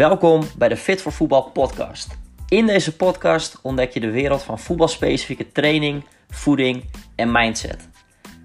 [0.00, 2.18] Welkom bij de Fit voor Voetbal podcast.
[2.48, 6.84] In deze podcast ontdek je de wereld van voetbalspecifieke training, voeding
[7.14, 7.88] en mindset.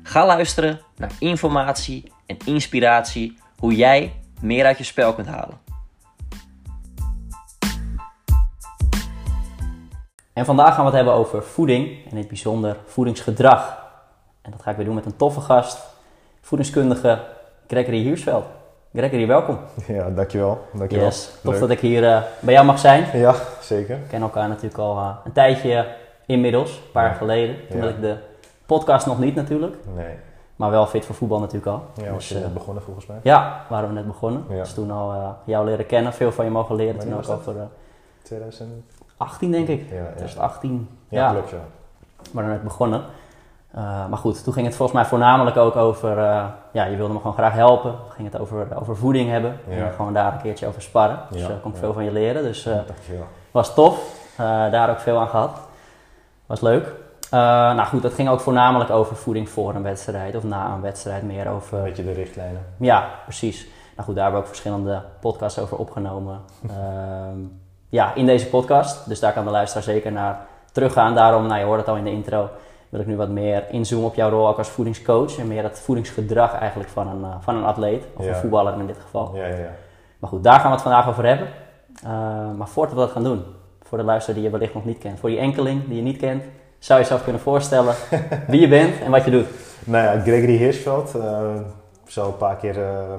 [0.04, 5.60] Ga luisteren naar informatie en inspiratie hoe jij meer uit je spel kunt halen.
[10.34, 13.86] En vandaag gaan we het hebben over voeding en in het bijzonder voedingsgedrag.
[14.42, 15.80] En dat ga ik weer doen met een toffe gast,
[16.42, 17.24] voedingskundige
[17.68, 18.46] Gregory Hiersveld.
[18.96, 19.58] Gregory, welkom.
[19.88, 20.66] Ja, dankjewel.
[20.74, 21.06] dankjewel.
[21.06, 23.20] Yes, tof dat ik hier uh, bij jou mag zijn.
[23.20, 23.96] Ja, zeker.
[24.00, 25.88] We kennen elkaar natuurlijk al uh, een tijdje
[26.26, 27.56] inmiddels, een paar jaar geleden.
[27.70, 27.84] Toen Ja.
[27.86, 28.16] had ik de
[28.66, 30.16] podcast nog niet natuurlijk, Nee.
[30.56, 31.84] maar wel fit voor voetbal natuurlijk al.
[32.04, 33.18] Ja, was je Dus, net eh, begonnen volgens mij.
[33.24, 34.44] ja, waren we net begonnen.
[34.50, 34.56] Ja.
[34.56, 36.98] Dus toen al eh, jou leren kennen, veel van je mogen leren.
[36.98, 37.66] Wanneer Toen ook over eh,
[38.22, 38.70] 2000?
[39.18, 39.90] 18 denk ik.
[39.90, 40.04] Ja, ja.
[40.16, 40.90] 2018.
[41.10, 41.58] Ja, Ja, klopt ja.
[42.32, 43.02] maar dan net begonnen.
[43.78, 47.14] Uh, maar goed, toen ging het volgens mij voornamelijk ook over, uh, ja, je wilde
[47.14, 47.92] me gewoon graag helpen.
[47.92, 49.76] Toen ging het over, over voeding hebben Ja.
[49.76, 51.20] en gewoon daar een keertje over sparren.
[51.30, 51.84] Dus Ja, daar kon ik ja.
[51.84, 52.44] veel van je leren.
[52.44, 52.70] Dus
[53.52, 54.00] was tof.
[54.72, 55.60] Daar ook veel aan gehad.
[56.46, 56.92] Was leuk.
[57.32, 61.24] Nou goed, dat ging ook voornamelijk over voeding voor een wedstrijd of na een wedstrijd.
[61.24, 62.66] Meer over, Een beetje de richtlijnen.
[62.78, 63.68] ja, precies.
[63.96, 66.40] Nou goed, daar hebben we ook verschillende podcasts over opgenomen.
[66.70, 67.38] Ehm,
[67.90, 69.08] ja, in deze podcast.
[69.08, 70.40] Dus daar kan de luisteraar zeker naar
[70.72, 71.16] teruggaan.
[71.16, 72.50] Daarom, nou je hoort het al in de intro,
[72.96, 75.38] wil ik nu wat meer inzoomen op jouw rol ook als voedingscoach.
[75.38, 78.04] En meer het voedingsgedrag eigenlijk van een, uh, van een atleet.
[78.18, 78.30] Of Ja.
[78.30, 79.32] een voetballer in dit geval.
[79.36, 79.70] Ja, ja, ja.
[80.20, 81.48] Maar goed, daar gaan we het vandaag over hebben.
[82.04, 82.10] Uh,
[82.58, 83.44] maar voordat we dat gaan doen,
[83.82, 85.20] voor de luisteraar die je wellicht nog niet kent.
[85.20, 86.44] Voor die enkeling die je niet kent,
[86.80, 87.94] zou je jezelf kunnen voorstellen
[88.48, 89.48] wie je bent en wat je doet.
[89.84, 91.16] Nou ja, Gregory Hirschveld.
[91.16, 91.50] eh
[92.08, 93.14] zo een paar keer eh,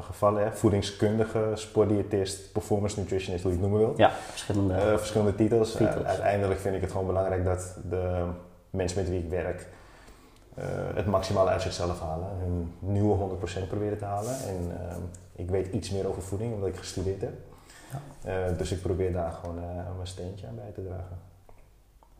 [0.00, 0.42] gevallen.
[0.42, 0.52] Hè.
[0.52, 3.98] Voedingskundige, sportdiëtist, performance nutritionist, hoe je het noemen wilt.
[3.98, 4.74] Ja, verschillende.
[4.74, 5.70] Eh, verschillende titels.
[5.72, 5.94] Titels.
[6.02, 8.22] Eh, uiteindelijk vind ik het gewoon belangrijk dat de
[8.70, 9.66] mensen met wie ik werk
[10.58, 12.28] eh, het maximale uit zichzelf halen.
[12.38, 14.34] Hun nieuwe 100% proberen te halen.
[14.46, 15.00] En ehm,
[15.32, 17.32] ik weet iets meer over voeding omdat ik gestudeerd heb.
[17.90, 18.30] Ja.
[18.30, 19.64] Eh, dus ik probeer daar gewoon eh,
[19.96, 21.18] mijn steentje aan bij te dragen.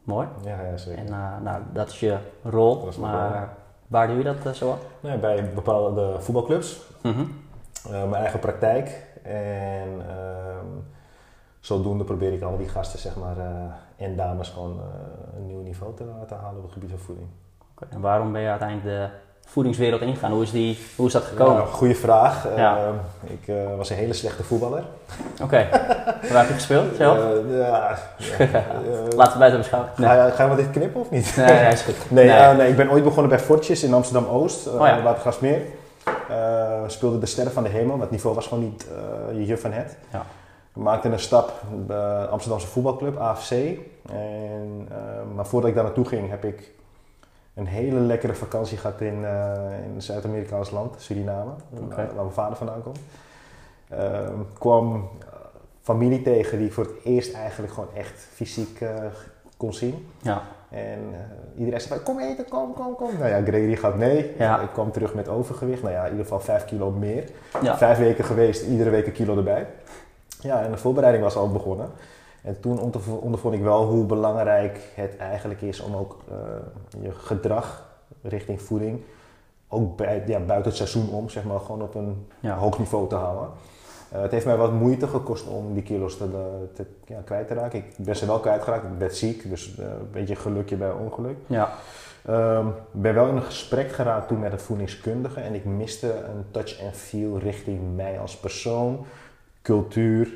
[0.03, 0.29] Mooi.
[0.45, 1.05] Ja, ja zeker.
[1.05, 2.89] En nou, dat is je rol.
[2.89, 3.49] Is maar rol.
[3.87, 4.79] waar doe je dat zo?
[5.01, 6.81] Nee, bij bepaalde voetbalclubs.
[7.03, 7.25] Mhm.
[7.91, 9.07] Mijn eigen praktijk.
[9.23, 10.67] En ehm,
[11.69, 15.63] zodoende probeer ik al die gasten zeg maar, uh, en dames gewoon uh, een nieuw
[15.63, 17.27] niveau te, te halen op het gebied van voeding.
[17.75, 17.89] Okay.
[17.91, 19.09] En waarom ben je uiteindelijk de
[19.47, 20.33] voedingswereld ingegaan?
[20.33, 21.63] Hoe is, die, hoe is dat gekomen?
[21.63, 22.49] Ja, goeie vraag.
[22.57, 22.79] Ja.
[22.79, 24.85] Uh, ik was een hele slechte voetballer.
[25.33, 25.43] Oké.
[25.43, 25.69] Okay.
[26.31, 27.19] Waar heb je gespeeld zelf?
[27.19, 27.99] Uh, ja,
[29.17, 29.91] Laten we buiten beschouwen.
[29.97, 30.09] Nee.
[30.09, 31.37] Ga, gaan we dit knippen of niet?
[31.37, 32.11] Nee, nee, is goed.
[32.11, 32.55] nee, nee.
[32.55, 35.03] nee, ik ben ooit begonnen bij Fortjes in Amsterdam-Oost, oh, ja.
[35.03, 35.61] Watergasmeer.
[36.31, 38.87] Uh, speelde de Sterren van de Hemel, maar het niveau was gewoon niet
[39.31, 39.97] uh, je juf van het.
[40.13, 40.25] Ja.
[40.79, 41.53] We maakten een stap
[41.87, 43.51] bij Amsterdamse voetbalclub, AFC.
[43.51, 46.73] En, uh, maar voordat ik daar naartoe ging, heb ik
[47.55, 49.53] een hele lekkere vakantie gehad in, uh,
[49.85, 51.51] in Zuid-Amerikaans land, Suriname,
[51.83, 52.07] okay.
[52.07, 52.99] waar mijn vader vandaan komt.
[53.89, 55.09] Ehm, kwam
[55.81, 58.91] familie tegen die ik voor het eerst eigenlijk gewoon echt fysiek uh,
[59.57, 60.09] kon zien.
[60.23, 60.43] Ja.
[60.71, 63.11] En uh, iedereen zei: Kom eten, kom, kom, kom.
[63.19, 64.35] Nou ja, Gregory gaat mee.
[64.39, 64.61] Ja.
[64.61, 65.83] Ik kwam terug met overgewicht.
[65.83, 67.25] Nou ja, in ieder geval vijf kilo meer.
[67.63, 67.77] Ja.
[67.77, 69.67] Vijf weken geweest, iedere week een kilo erbij.
[70.41, 71.91] Ja, en de voorbereiding was al begonnen.
[72.43, 72.81] En toen
[73.21, 76.37] ondervond ik wel hoe belangrijk het eigenlijk is om ook uh,
[77.03, 77.87] je gedrag
[78.23, 79.01] richting voeding,
[79.69, 82.57] ook bij, ja, buiten het seizoen om, zeg maar, gewoon op een Ja.
[82.57, 83.49] hoog niveau te houden.
[84.15, 86.29] Uh, het heeft mij wat moeite gekost om die kilo's te,
[86.75, 87.79] te ja, kwijt te raken.
[87.79, 91.37] Ik ben ze wel kwijtgeraakt, ik ben ziek, dus uh, een beetje gelukje bij ongeluk.
[91.47, 91.71] Ja.
[92.29, 96.45] Um, ben wel in een gesprek geraakt toen met een voedingskundige en ik miste een
[96.51, 99.07] touch and feel richting mij als persoon,
[99.69, 100.33] cultuur,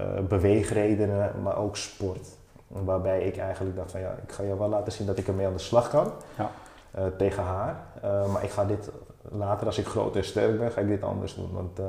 [0.00, 2.28] uh, beweegredenen, maar ook sport.
[2.66, 5.46] Waarbij ik eigenlijk dacht van ja, ik ga je wel laten zien dat ik ermee
[5.46, 6.50] aan de slag kan ja.
[6.98, 7.76] uh, tegen haar.
[8.04, 8.90] Uh, maar ik ga dit
[9.30, 11.52] later, als ik groot en sterk ben, ga ik dit anders doen.
[11.52, 11.80] Want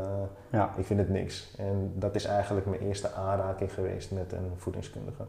[0.50, 0.74] ja.
[0.78, 1.56] ik vind het niks.
[1.58, 5.24] En dat is eigenlijk mijn eerste aanraking geweest met een voedingskundige.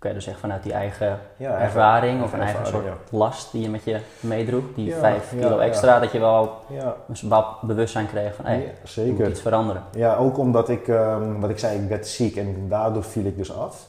[0.00, 2.96] Oké, okay, dus echt vanuit die eigen ja, ervaring of een eigen soort ja.
[3.10, 6.58] last die je met je meedroeg, die Ja, 5 ja, kilo extra, dat je wel
[6.68, 6.96] ja.
[7.08, 9.14] een bepaald bewustzijn kreeg van hé, hey, zeker.
[9.14, 9.82] moet iets veranderen.
[9.92, 13.36] Ja, ook omdat ik, um, wat ik zei, ik werd ziek en daardoor viel ik
[13.36, 13.88] dus af.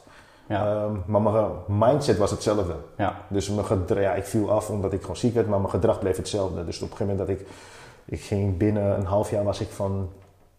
[0.49, 2.75] Um, maar mijn mindset was hetzelfde.
[2.97, 3.15] Ja.
[3.27, 5.99] Dus mijn gedrag, ja, ik viel af omdat ik gewoon ziek werd, maar mijn gedrag
[5.99, 6.65] bleef hetzelfde.
[6.65, 7.47] Dus op een gegeven moment dat ik,
[8.05, 10.09] ik ging binnen een half jaar was ik van,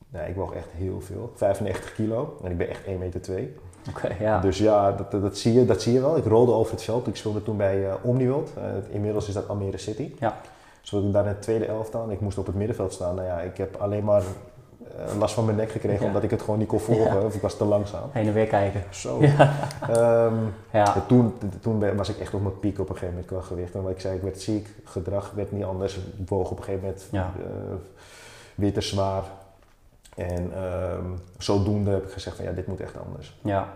[0.09, 3.57] nou, ik woog echt heel veel, 95 kilo en ik ben echt 1 meter 2.
[3.89, 4.41] Okay, ja.
[4.41, 6.17] Dus ja, dat, dat, dat, zie je, dat zie je wel.
[6.17, 7.07] Ik rolde over het veld.
[7.07, 8.51] Ik speelde toen bij uh, Omniworld.
[8.59, 10.13] Uh, inmiddels is dat Almere City.
[10.19, 10.37] Ja.
[10.83, 13.15] Speelde ik daar in het tweede elftal en ik moest op het middenveld staan.
[13.15, 16.07] Nou ja, ik heb alleen maar uh, last van mijn nek gekregen Ja.
[16.07, 17.21] omdat ik het gewoon niet kon volgen.
[17.21, 17.27] Ja.
[17.27, 18.09] Of ik was te langzaam.
[18.11, 18.83] Heen en weer kijken.
[18.91, 19.19] Zo.
[19.21, 19.53] Ja.
[20.27, 21.05] Um, Ja.
[21.61, 23.75] toen, was ik echt op mijn piek op een gegeven moment qua gewicht.
[23.75, 24.69] En wat ik zei, ik werd ziek.
[24.85, 25.97] Gedrag werd niet anders.
[25.97, 27.21] Ik woog op een gegeven moment eh,
[28.55, 29.23] weer te zwaar.
[30.17, 31.07] En ehm,
[31.39, 33.39] zodoende heb ik gezegd van ja, dit moet echt anders.
[33.43, 33.69] Ja.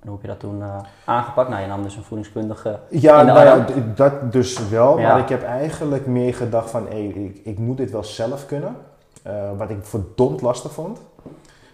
[0.00, 1.48] En hoe heb je dat toen eh, aangepakt?
[1.48, 4.98] Nou, je nam dus een voedingskundige Ja, nou ja, dat dus wel.
[4.98, 5.12] Ja.
[5.12, 8.76] Maar ik heb eigenlijk meer gedacht van hé, ik, ik moet dit wel zelf kunnen.
[9.22, 11.00] Eh, wat ik verdomd lastig vond.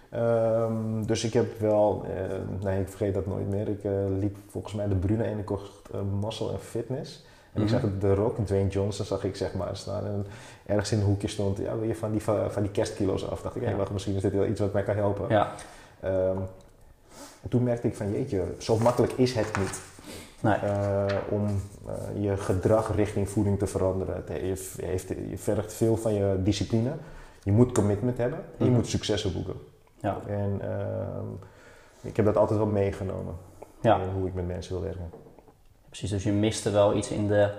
[0.09, 3.67] Ehm, dus ik heb wel, eh, nee ik vergeet dat nooit meer.
[3.67, 3.83] Ik
[4.19, 5.89] liep volgens mij de Brune en ik kocht
[6.21, 7.25] Muscle en Fitness.
[7.53, 7.79] En ik Mhm.
[7.79, 10.05] zag de Rock, Dwayne Johnson zag ik zeg maar staan.
[10.05, 10.25] En
[10.65, 13.41] ergens in een hoekje stond, ja wil je van die, van die kerstkilo's af?
[13.41, 15.29] Dacht ik, wacht, misschien is dit wel iets wat mij kan helpen.
[15.29, 15.51] Ja.
[15.99, 16.37] Ehm,
[17.41, 19.81] en toen merkte ik van jeetje, zo makkelijk is het niet.
[20.39, 20.53] Nee.
[20.55, 21.45] Eh, om
[21.87, 24.15] eh, je gedrag richting voeding te veranderen.
[24.15, 26.91] Het heeft, heeft, je vergt veel van je discipline.
[27.43, 28.73] Je moet commitment hebben en je Mhm.
[28.73, 29.53] moet successen boeken.
[29.99, 30.17] Ja.
[30.27, 31.25] En ehm,
[32.01, 33.33] ik heb dat altijd wel meegenomen.
[33.81, 34.01] Ja.
[34.01, 35.09] In hoe ik met mensen wil werken.
[35.93, 37.49] Precies, dus je miste wel iets in de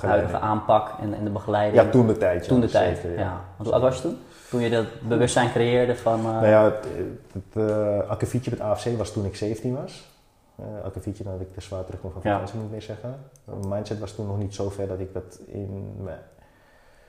[0.00, 1.82] huidige aanpak en, en de begeleiding.
[1.84, 2.42] Ja, toen de tijd.
[2.42, 3.40] ja, Toen de tijd, zeker, ja.
[3.56, 4.18] Want hoe oud was je toen?
[4.50, 6.18] Toen je dat bewustzijn creëerde van...
[6.18, 6.86] eh, Nou ja, het,
[7.32, 10.08] het eh, akkefietje met AFC was toen ik 17 was.
[10.56, 12.30] Eh akkefietje nadat ik te zwaar terugkwam van Ja.
[12.32, 13.16] vakantie, moet ik meer zeggen.
[13.44, 16.12] Mijn mindset was toen nog niet zo ver dat ik dat in me-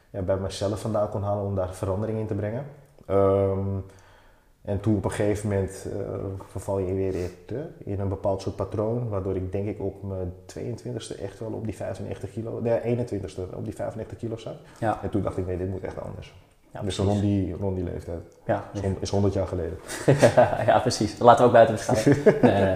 [0.09, 2.65] ja, bij mezelf vandaan kon halen om daar verandering in te brengen.
[3.05, 3.59] Ehm,
[4.69, 5.99] en toen op een gegeven moment eh,
[6.51, 7.29] verval je weer in,
[7.77, 11.65] in een bepaald soort patroon, waardoor ik denk ik op mijn 22e echt wel op
[11.65, 14.55] die 95 kilo, nee 21e op die 95 kilo zat.
[14.79, 14.99] Ja.
[15.03, 16.33] En toen dacht ik nee, dit moet echt anders.
[16.71, 18.19] ja, dus rond die, rond die leeftijd.
[18.45, 19.77] Ja, Is hon- Is 100 jaar geleden.
[20.71, 21.17] ja, precies.
[21.17, 22.23] Dat laten we ook buiten beschouwen.
[22.51, 22.75] Nee, nee.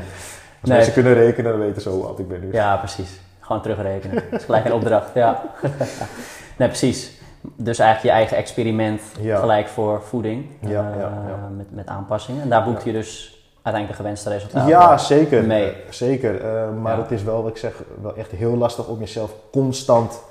[0.62, 0.78] Als Nee.
[0.78, 2.52] mensen kunnen rekenen, dan weten ze hoe oud ik ben nu.
[2.54, 3.20] Ja, precies.
[3.40, 4.24] Gewoon terugrekenen.
[4.32, 5.44] Dat is gelijk een opdracht, ja.
[6.58, 7.13] nee, precies.
[7.56, 9.40] Dus eigenlijk je eigen experiment Ja.
[9.40, 10.46] gelijk voor voeding.
[10.60, 11.50] Ja, eh, ja.
[11.58, 12.42] Met, met aanpassingen.
[12.42, 14.70] En daar boekte je dus uiteindelijk de gewenste resultaten.
[14.70, 15.44] Ja, zeker.
[15.44, 15.74] mee.
[15.90, 16.42] Zeker.
[16.42, 20.22] Eh, maar het is wel, wat ik zeg, wel echt heel lastig om jezelf constant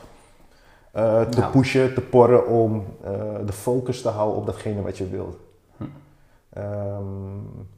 [0.93, 1.47] eh, te Ja.
[1.49, 2.85] pushen, te porren om
[3.47, 5.37] de focus te houden op datgene wat je wilt.
[5.76, 5.85] Hm.
[6.53, 7.03] Ehm,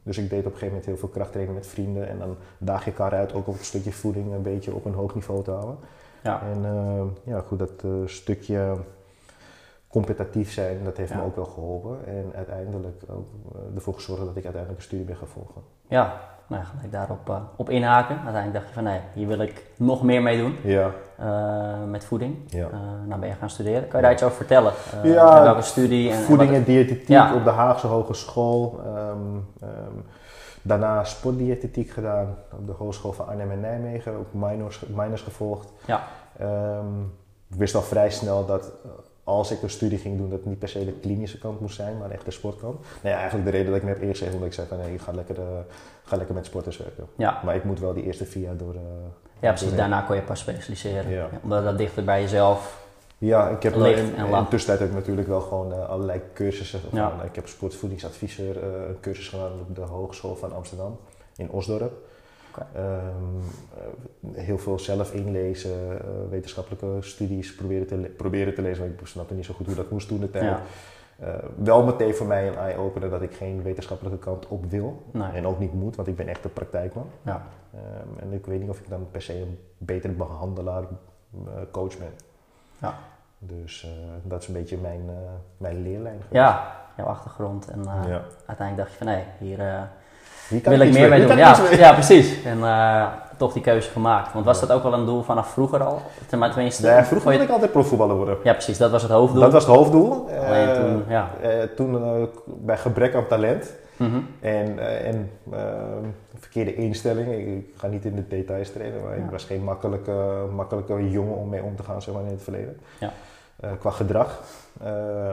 [0.03, 2.85] dus ik deed op een gegeven moment heel veel krachttrainen met vrienden en dan daag
[2.85, 5.51] je elkaar uit ook op het stukje voeding een beetje op een hoog niveau te
[5.51, 5.77] houden.
[6.23, 6.41] Ja.
[6.51, 6.65] En
[7.23, 8.73] ja, goed, dat stukje
[9.99, 11.17] competitief zijn, dat heeft Ja.
[11.17, 11.97] me ook wel geholpen.
[12.07, 15.61] En uiteindelijk ook eh, ervoor gezorgd dat ik uiteindelijk een studie ben gaan volgen.
[15.87, 16.13] Ja,
[16.47, 18.15] nou ja, gelijk daarop eh, op inhaken.
[18.15, 22.05] Uiteindelijk dacht je van nee, hier wil ik nog meer mee doen Ja, eh, met
[22.05, 22.35] voeding.
[22.45, 22.67] ja.
[23.07, 23.87] Nou ben je gaan studeren.
[23.87, 24.73] Kan je daar iets over vertellen?
[25.03, 26.11] Ja, welke studie?
[26.11, 27.35] En, Voeding en en diëtetiek Ja.
[27.35, 28.79] op de Haagse Hogeschool.
[28.85, 29.17] Ehm,
[29.61, 29.95] ehm,
[30.61, 34.13] daarna sportdiëtetiek gedaan op de Hogeschool van Arnhem en Nijmegen.
[34.15, 35.71] Ook minors, minors gevolgd.
[35.85, 36.01] Ja.
[36.39, 37.01] Ehm,
[37.49, 38.71] ik wist al vrij snel dat
[39.27, 41.75] als ik een studie ging doen, dat het niet per se de klinische kant moest
[41.75, 42.79] zijn, maar echt de sportkant.
[42.79, 44.93] Nou ja, eigenlijk de reden dat ik me heb ingezet, omdat ik zei van nee,
[44.93, 45.45] ik ga lekker, eh,
[46.03, 47.05] ga lekker met sporters werken.
[47.17, 47.41] Ja.
[47.45, 48.73] Maar ik moet wel die eerste vier jaar door.
[48.73, 48.81] eh,
[49.39, 49.75] ja, precies.
[49.75, 51.11] Daarna kon je pas specialiseren.
[51.11, 51.17] Ja.
[51.17, 52.83] Ja, omdat dat dichter bij jezelf.
[53.17, 56.79] Ja, ik heb in, en in tussentijd heb ik natuurlijk wel gewoon eh, allerlei cursussen
[56.83, 56.89] Ja.
[56.89, 57.25] gedaan.
[57.25, 60.97] Ik heb sportvoedingsadviseur een cursus gedaan op de Hogeschool van Amsterdam
[61.35, 62.04] in Osdorp.
[62.75, 62.85] Ehm,
[64.33, 69.07] eh, heel veel zelf inlezen, eh, wetenschappelijke studies proberen te, proberen te lezen, want ik
[69.07, 70.43] snapte niet zo goed hoe dat moest toen de tijd.
[70.43, 70.61] Ja.
[71.19, 75.03] Eh, wel meteen voor mij een eye-opener dat ik geen wetenschappelijke kant op wil.
[75.11, 75.31] Nee.
[75.31, 77.07] En ook niet moet, want ik ben echt een praktijkman.
[77.21, 77.41] Ja.
[77.73, 81.97] Ehm, en ik weet niet of ik dan per se een betere behandelaar, eh, coach
[81.97, 82.11] ben.
[82.81, 82.93] Ja.
[83.39, 83.87] Dus
[84.23, 85.01] dat is een beetje mijn,
[85.57, 86.31] mijn leerlijn geweest.
[86.31, 87.67] ja, jouw achtergrond.
[87.69, 88.21] En Ja.
[88.45, 89.87] uiteindelijk dacht je van nee, hier
[90.49, 91.37] Hier wil ik meer mee doen.
[91.37, 91.77] Ja, mee.
[91.77, 92.43] ja, precies.
[92.43, 94.33] En eh, toch die keuze gemaakt.
[94.33, 94.65] Want was Ja.
[94.67, 96.01] dat ook wel een doel vanaf vroeger al?
[96.27, 98.37] Tenminste, Nee, vroeger wilde ik altijd profvoetballer worden.
[98.43, 98.77] Ja, precies.
[98.77, 99.41] Dat was het hoofddoel.
[99.41, 100.11] Dat was het hoofddoel.
[100.45, 101.29] Alleen Eh, toen, ja.
[101.41, 104.17] eh, toen bij gebrek aan talent Mhm.
[104.39, 105.31] en, en
[106.39, 107.31] verkeerde instelling.
[107.31, 109.23] Ik, ik ga niet in de details treden, maar Ja.
[109.23, 112.43] ik was geen makkelijke, makkelijke jongen om mee om te gaan zeg maar, in het
[112.43, 112.79] verleden.
[112.99, 113.11] Ja.
[113.79, 114.39] Qua gedrag,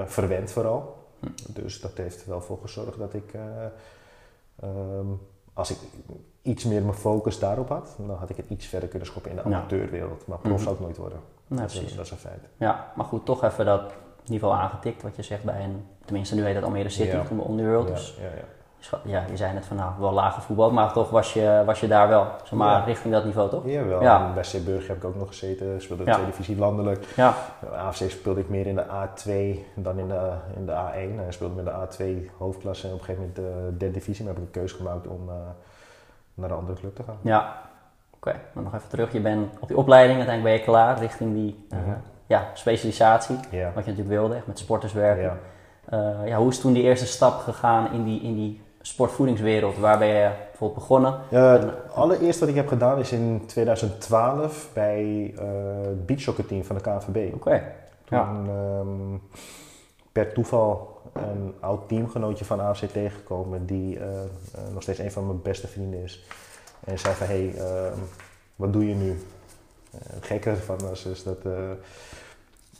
[0.07, 0.97] verwend vooral.
[1.21, 1.26] Hm.
[1.47, 3.33] Dus dat heeft er wel voor gezorgd dat ik,
[4.56, 5.06] eh, ehm,
[5.52, 5.76] als ik
[6.42, 9.37] iets meer mijn focus daarop had, dan had ik het iets verder kunnen schoppen in
[9.37, 10.26] de amateurwereld.
[10.26, 10.62] Maar prof Mhm.
[10.62, 11.18] zou ik nooit worden.
[11.47, 12.40] Nee, dat, is, dat een feit.
[12.56, 13.92] Ja, maar goed, toch even dat
[14.26, 17.25] niveau aangetikt wat je zegt bij een, tenminste nu heet het Almere City, Ja.
[17.49, 17.88] Underworld.
[17.88, 18.44] Ja, Dus ja, ja.
[18.83, 21.62] Je schat- ja, je zei net van nou, wel lage voetbal, maar toch was je,
[21.67, 22.85] was je daar wel, zeg maar, Ja.
[22.85, 23.62] richting dat niveau toch?
[23.67, 24.27] Jawel, Ja.
[24.27, 25.83] en bij Zeeburg heb ik ook nog gezeten.
[25.83, 26.15] Speelde de Ja.
[26.17, 27.05] tweede divisie landelijk.
[27.17, 27.35] Ja,
[27.75, 31.21] AFC speelde ik meer in de A2 dan in de, in de A1.
[31.27, 34.25] En speelde met de A2 hoofdklasse en op een gegeven moment de derde divisie.
[34.25, 35.35] Maar heb ik een keuze gemaakt om eh,
[36.35, 37.17] naar een andere club te gaan.
[37.23, 37.71] ja.
[38.17, 39.12] Oké, maar nog even terug.
[39.12, 41.91] Je bent op die opleiding, uiteindelijk ben je klaar richting die eh, Mhm.
[42.27, 45.39] ja, specialisatie, wat je natuurlijk wilde, echt met sporters werken.
[45.85, 49.79] Eh, ja, hoe is toen die eerste stap gegaan in die, in die sportvoedingswereld?
[49.79, 51.19] Waar ben je bijvoorbeeld begonnen?
[51.31, 55.45] Ja, het allereerste wat ik heb gedaan is in 2012 bij eh
[55.85, 57.35] het beachsoccerteam van de KNVB.
[57.35, 57.62] Oké,
[58.05, 58.41] Toen, Ja.
[58.47, 59.17] ehm,
[60.12, 64.27] per toeval een oud teamgenootje van AFC tegengekomen die eh, eh,
[64.73, 66.25] nog steeds een van mijn beste vrienden is.
[66.85, 67.99] En zei van, hé, hey, ehm,
[68.57, 69.19] wat doe je nu?
[70.07, 71.39] Het gekke ervan was is dat...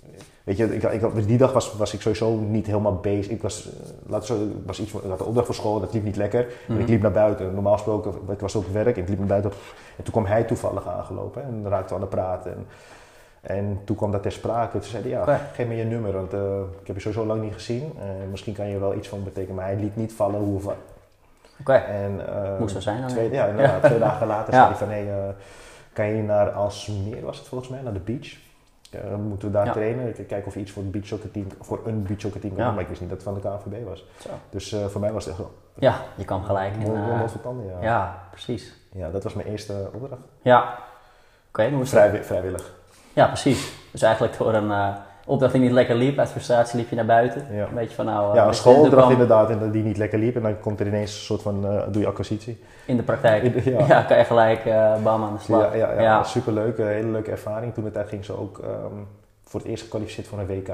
[0.03, 0.09] eh,
[0.45, 3.33] weet je, ik, ik, die dag was, was ik sowieso niet helemaal bezig.
[3.33, 6.05] Ik was, uh, laat zo, was iets, ik had een opdracht voor school, dat liep
[6.05, 6.47] niet lekker.
[6.69, 6.81] Mhm.
[6.81, 7.55] Ik liep naar buiten.
[7.55, 9.51] Normaal gesproken, ik was op werk en ik liep naar buiten.
[9.97, 12.53] En toen kwam hij toevallig aangelopen en we aan het praten.
[12.53, 12.67] En,
[13.41, 14.79] en toen kwam dat ter sprake.
[14.79, 16.41] Toen zei hij, ja, geef me je nummer, want eh,
[16.81, 17.93] ik heb je sowieso lang niet gezien.
[17.99, 19.55] Eh, misschien kan je wel iets van betekenen.
[19.57, 20.77] Maar hij liet niet vallen hoe of wat.
[21.61, 23.09] Oké, En, eh, moet zo zijn dan.
[23.11, 24.75] Twee, ja, inderdaad, twee dagen later Ja.
[24.75, 25.35] zei hij van, hé, eh,
[25.93, 28.37] kan je naar Alsmeer, was het volgens mij, naar de beach?
[28.95, 29.73] Eh, moeten we daar Ja.
[29.73, 30.09] trainen?
[30.19, 32.71] Ik kijken of je iets voor, het beachsoccerteam, voor een beachsoccerteam kan Ja.
[32.71, 34.07] maar ik wist niet dat het van de KNVB was.
[34.21, 34.29] Zo.
[34.51, 36.75] Dus eh, voor mij was het echt Ja, je kwam gelijk
[37.31, 37.77] voor tanden, ja.
[37.83, 38.75] ja, precies.
[38.93, 40.23] Ja, dat was mijn eerste opdracht.
[40.43, 40.79] Ja.
[41.49, 41.89] Oké, dat?
[41.89, 42.73] Vrij, vrijwillig.
[43.13, 43.73] Ja, precies.
[43.91, 44.71] Dus eigenlijk door een
[45.27, 47.47] opdracht die niet lekker liep, uit frustratie liep je naar buiten.
[47.51, 47.63] Ja.
[47.67, 48.29] Een beetje van nou...
[48.31, 50.37] eh, Ja, een schoolopdracht kwam inderdaad, en die niet lekker liep.
[50.37, 52.63] En dan komt er ineens een soort van, eh, doe je acquisitie.
[52.87, 53.43] In de praktijk.
[53.43, 53.87] In de- ja.
[53.95, 54.03] ja.
[54.03, 55.77] kan je gelijk eh bam aan de slag.
[55.77, 56.79] Ja, ja, ja, superleuk.
[56.79, 57.75] Een hele leuke ervaring.
[57.75, 58.95] Toen de tijd ging ze ook ehm,
[59.45, 60.69] voor het eerst gekwalificeerd voor een WK.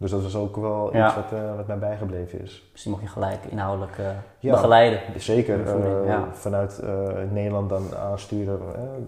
[0.00, 1.06] Dus dat was ook wel Ja.
[1.06, 2.68] iets wat, eh, wat mij bijgebleven is.
[2.72, 4.06] Dus die mocht je gelijk inhoudelijk eh,
[4.38, 4.50] Ja.
[4.50, 5.00] begeleiden.
[5.16, 6.28] Zeker Voeding, eh, ja.
[6.32, 6.82] vanuit
[7.30, 8.58] Nederland dan aansturen,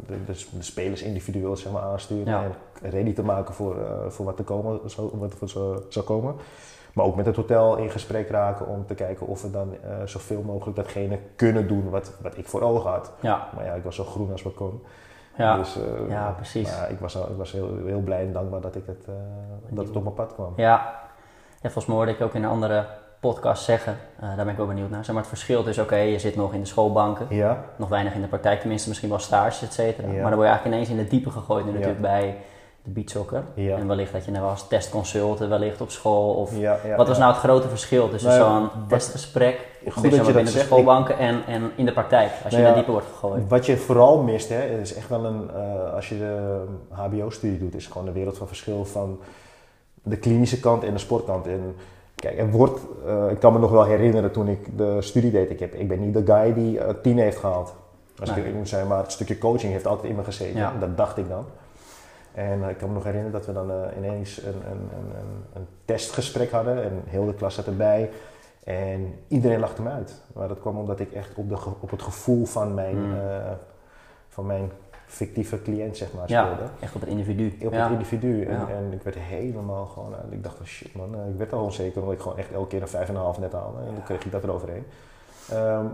[0.07, 2.35] de, de, spelers individueel zeg maar, aansturen
[2.83, 3.77] en ready te maken voor,
[4.09, 6.35] voor wat er komen, zo, wat er zo, zou komen.
[6.93, 10.43] Maar ook met het hotel in gesprek raken om te kijken of we dan zoveel
[10.43, 13.13] mogelijk datgene kunnen doen wat, wat ik voor ogen had.
[13.21, 14.83] Maar ja, ik was zo groen als wat kon.
[15.37, 15.57] Ja.
[15.57, 16.79] Dus, eh, Ja, precies.
[16.79, 19.15] maar ik was, ik was heel, heel blij en dankbaar dat, ik het, eh,
[19.69, 20.53] dat het op mijn pad kwam.
[20.57, 21.01] Ja.
[21.51, 22.85] ja, volgens mij hoorde ik ook in een andere
[23.21, 25.05] podcast zeggen, eh, daar ben ik wel benieuwd naar.
[25.05, 28.15] Zeg maar, het verschil is, oké, je zit nog in de schoolbanken, Ja, nog weinig
[28.15, 30.07] in de praktijk, tenminste misschien wel stages, et cetera.
[30.07, 30.13] Ja.
[30.13, 32.37] Maar dan word je eigenlijk ineens in de diepe gegooid nu natuurlijk bij
[32.83, 33.43] de beatsoccer.
[33.55, 33.77] ja.
[33.77, 36.59] En wellicht dat je nou als testconsulten wellicht op school of...
[36.59, 38.41] ja, ja, Wat was nou het grote verschil tussen Nou
[38.73, 40.65] zo'n testgesprek, Goed dat je dat de zegt.
[40.67, 43.49] schoolbanken en, en in de praktijk, als je Nou de ja, diepe wordt gegooid?
[43.49, 47.75] Wat je vooral mist, hè, is echt wel een, eh, als je de HBO-studie doet,
[47.75, 49.21] is gewoon een wereld van verschil van
[50.03, 51.47] de klinische kant en de sportkant.
[51.47, 51.75] En
[52.15, 55.51] kijk, er wordt, eh, ik kan me nog wel herinneren toen ik de studie deed,
[55.51, 57.75] ik, heb, ik ben niet de guy die eh, tien heeft gehaald.
[58.21, 58.53] Als ik Nee.
[58.53, 60.59] moet zijn, maar het stukje coaching heeft altijd in me gezeten.
[60.59, 60.73] Ja.
[60.81, 61.45] Dat dacht ik dan.
[62.35, 65.67] En ik kan me nog herinneren dat we dan ineens een, een, een, een, een
[65.85, 68.11] testgesprek hadden en heel de klas zat erbij.
[68.65, 70.15] En iedereen lachte me uit.
[70.35, 73.13] Maar dat kwam omdat ik echt op, de, op het gevoel van mijn, Mm.
[73.19, 73.51] eh,
[74.29, 74.71] van mijn
[75.07, 76.71] fictieve cliënt zeg maar Ja, speelde.
[76.81, 77.67] echt op het individu.
[77.67, 77.83] Op ja.
[77.83, 78.43] het individu.
[78.45, 78.69] En, Ja.
[78.69, 80.13] en ik werd helemaal gewoon...
[80.15, 82.53] eh, ik dacht van shit man, eh, ik werd al onzeker omdat ik gewoon echt
[82.53, 83.79] elke keer een vijf en een half net haalde.
[83.79, 84.85] En dan kreeg ik dat eroverheen.
[85.51, 85.85] Ehm,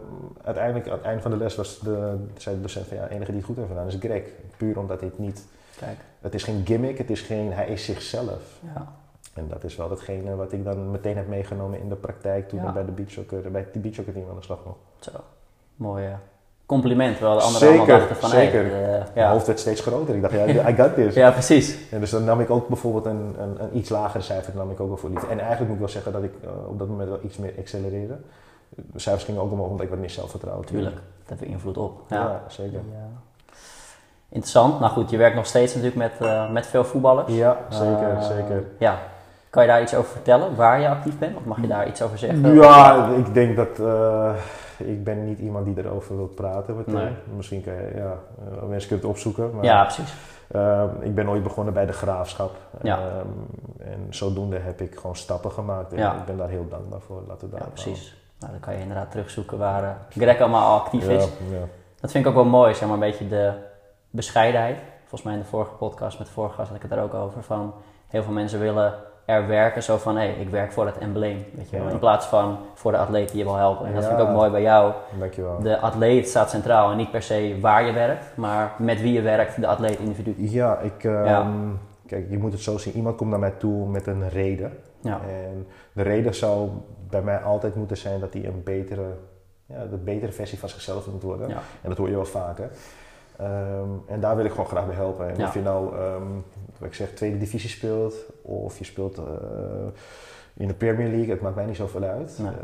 [0.42, 3.10] uiteindelijk, aan het einde van de les was de, zei de docent van ja, de
[3.14, 4.22] enige die het goed heeft gedaan is Greg.
[4.56, 5.44] Puur omdat dit niet...
[5.78, 7.52] Kijk, Het is geen gimmick, het is geen...
[7.52, 8.60] Hij is zichzelf.
[8.74, 8.92] ja.
[9.38, 12.60] En dat is wel datgene wat ik dan meteen heb meegenomen in de praktijk toen
[12.60, 12.68] Ja.
[12.68, 14.78] ik bij de beachsoccer, bij het beachsoccer team aan de slag mocht.
[14.98, 15.10] Zo,
[15.76, 16.12] mooi eh,
[16.66, 17.16] compliment.
[17.16, 18.64] Terwijl de anderen Zeker, allemaal dachten van, zeker.
[18.64, 19.30] hey, eh, Mijn ja.
[19.32, 20.14] hoofd werd steeds groter.
[20.14, 21.14] Ik dacht, ja, I got this.
[21.24, 21.90] ja, precies.
[21.90, 24.80] En dus dan nam ik ook bijvoorbeeld een, een, een iets lagere cijfer, nam ik
[24.80, 25.22] ook wel voor lief.
[25.22, 27.52] En eigenlijk moet ik wel zeggen dat ik eh, op dat moment wel iets meer
[27.58, 28.16] accelereerde.
[28.68, 30.66] De cijfers gingen ook omhoog omdat ik wat meer zelfvertrouwen.
[30.66, 32.00] Tuurlijk, dat heeft invloed op.
[32.08, 32.42] Ja, Ja.
[32.48, 32.80] zeker.
[32.92, 33.08] Ja.
[34.28, 34.80] Interessant.
[34.80, 37.32] Nou goed, je werkt nog steeds natuurlijk met, eh, met veel voetballers.
[37.32, 38.64] Ja, zeker, zeker.
[38.78, 38.98] Ja.
[39.58, 41.36] Kan je daar iets over vertellen, waar je actief bent?
[41.36, 42.54] Of mag je daar iets over zeggen?
[42.54, 44.30] Ja, ik denk dat eh,
[44.76, 46.82] ik ben niet iemand die erover wil praten.
[46.86, 47.08] Nee.
[47.36, 48.14] Misschien kan je, ja,
[48.68, 49.50] mensen kunnen het opzoeken.
[49.54, 50.14] Maar, Ja, precies.
[50.48, 52.50] eh, ik ben ooit begonnen bij de graafschap.
[52.82, 52.98] Ja.
[52.98, 55.92] Ehm, en zodoende heb ik gewoon stappen gemaakt.
[55.92, 56.12] En Ja.
[56.14, 57.22] ik ben daar heel dankbaar voor.
[57.28, 58.16] Laten we Ja, daar precies.
[58.38, 61.24] Nou, dan kan je inderdaad terugzoeken waar eh, Greg allemaal al actief Ja, is.
[61.50, 61.58] ja.
[62.00, 63.52] Dat vind ik ook wel mooi, zeg maar, een beetje de
[64.10, 64.78] bescheidenheid.
[65.00, 67.14] Volgens mij in de vorige podcast met de vorige gast had ik het daar ook
[67.14, 67.42] over.
[67.42, 67.74] Van
[68.08, 68.94] heel veel mensen willen
[69.28, 71.44] er werken zo van, hé, hey, ik werk voor het embleem.
[71.54, 71.86] Weet je wel?
[71.86, 71.92] Ja.
[71.92, 73.86] In plaats van voor de atleet die je wil helpen.
[73.86, 74.92] En dat vind ik ook mooi bij jou.
[75.18, 75.62] Dankjewel.
[75.62, 79.22] De atleet staat centraal en niet per se waar je werkt, maar met wie je
[79.22, 80.34] werkt, de atleet individu.
[80.36, 81.46] Ja, ik, ehm, Ja.
[82.06, 82.94] kijk, je moet het zo zien.
[82.94, 84.78] Iemand komt naar mij toe met een reden.
[85.02, 86.68] En de reden zou
[87.10, 89.06] bij mij altijd moeten zijn dat hij een betere,
[89.66, 91.50] ja, de betere versie van zichzelf moet worden.
[91.82, 92.70] En dat hoor je wel vaker.
[93.38, 95.28] Ehm, en daar wil ik gewoon graag bij helpen.
[95.28, 95.46] En Ja.
[95.46, 96.22] of je nou, ehm,
[96.78, 99.24] wat ik zeg, tweede divisie speelt of je speelt eh,
[100.56, 102.38] in de Premier League, het maakt mij niet zoveel uit.
[102.38, 102.50] Nee.
[102.50, 102.54] Eh,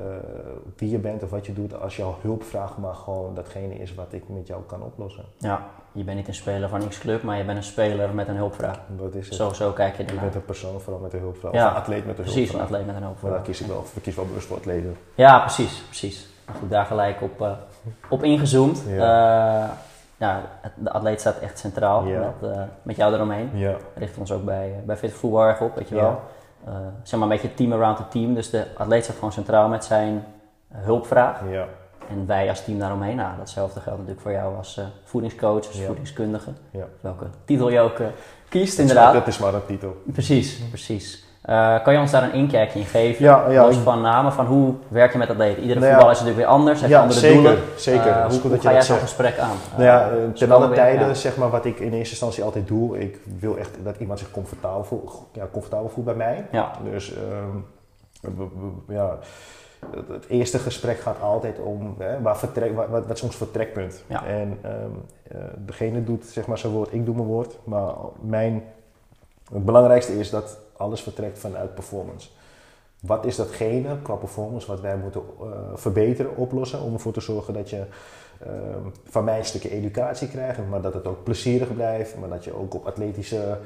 [0.76, 3.74] wie je bent of wat je doet, als je al hulp vraagt, maar gewoon datgene
[3.74, 5.24] is wat ik met jou kan oplossen.
[5.38, 5.66] ja.
[5.92, 8.80] Je bent niet een speler van X-Club, maar je bent een speler met een hulpvraag.
[8.96, 9.34] Dat is het.
[9.34, 10.22] Zo, zo kijk je Je ernaar.
[10.24, 11.52] bent een persoon vooral met een hulpvraag.
[11.52, 11.64] Ja.
[11.66, 12.62] Of een atleet met een Precies, een hulpvraag.
[12.62, 13.32] atleet met een Maar hulpvraag.
[13.32, 14.96] daar kies ik wel, ik kies wel bewust voor atleten.
[15.14, 16.28] Ja, precies, precies.
[16.46, 17.52] Maar goed, daar gelijk op, eh,
[18.10, 18.82] op ingezoomd.
[18.88, 19.78] Ja.
[20.16, 20.42] Ja,
[20.76, 22.18] de atleet staat echt centraal Ja.
[22.40, 23.50] met, eh, met jou eromheen.
[23.52, 23.76] Ja.
[23.94, 26.00] Richt ons ook bij, eh, bij Fit Voetbal erg op, weet je Ja.
[26.00, 26.20] wel.
[26.66, 28.34] eh, zeg maar een beetje team around the team.
[28.34, 30.24] Dus de atleet staat gewoon centraal met zijn
[30.72, 31.40] hulpvraag.
[31.50, 31.64] Ja.
[32.08, 33.16] En wij als team daaromheen.
[33.16, 36.50] Nou, datzelfde geldt natuurlijk voor jou als eh, voedingscoach, als voedingskundige.
[37.00, 38.10] Welke titel je ook kiest,
[38.48, 39.12] Dat is maar- inderdaad.
[39.12, 40.02] Dat is maar een titel.
[40.12, 41.23] Precies, precies.
[41.44, 43.24] Eh, kan je ons daar een inkijkje in geven?
[43.24, 45.62] Ja, ja, Los ik- van namen, van hoe werk je met atleten?
[45.62, 47.58] Iedere Nou ja, voetballer is natuurlijk weer anders, heeft ja, andere zeker, doelen.
[47.76, 48.06] zeker.
[48.06, 49.56] Eh, hoe dat je ga jij dat zo'n gesprek aan?
[49.70, 51.14] Nou ja, Eh, ten alle tijden, ja.
[51.14, 54.30] zeg maar, wat ik in eerste instantie altijd doe, ik wil echt dat iemand zich
[54.30, 56.46] comfortabel voelt, ja, comfortabel voelt bij mij.
[56.50, 57.56] Ja, Dus ehm,
[58.88, 59.18] ja,
[60.12, 64.04] het, eerste gesprek gaat altijd om hè, waar vertrek, wat, wat, wat is ons vertrekpunt.
[64.06, 64.24] Ja.
[64.24, 64.74] En ehm,
[65.28, 67.58] eh, degene doet zeg maar zijn woord, ik doe mijn woord.
[67.64, 68.62] Maar mijn,
[69.52, 72.28] het belangrijkste is dat alles vertrekt vanuit performance.
[73.00, 77.54] Wat is datgene qua performance wat wij moeten eh, verbeteren, oplossen om ervoor te zorgen
[77.54, 77.84] dat je
[78.40, 82.44] ehm, van mij een stukje educatie krijgt, maar dat het ook plezierig blijft, maar dat
[82.44, 83.58] je ook op atletische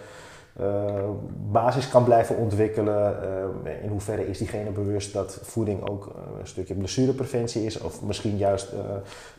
[0.58, 1.08] eh,
[1.50, 3.22] basis kan blijven ontwikkelen.
[3.64, 8.02] Eh, in hoeverre is diegene bewust dat voeding ook eh, een stukje blessurepreventie is, of
[8.02, 8.72] misschien juist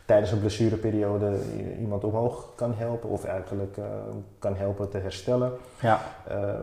[0.04, 1.32] tijdens een blessureperiode
[1.80, 3.76] iemand omhoog kan helpen, of eigenlijk
[4.38, 5.52] kan helpen te herstellen.
[5.80, 6.62] ja, Ehm,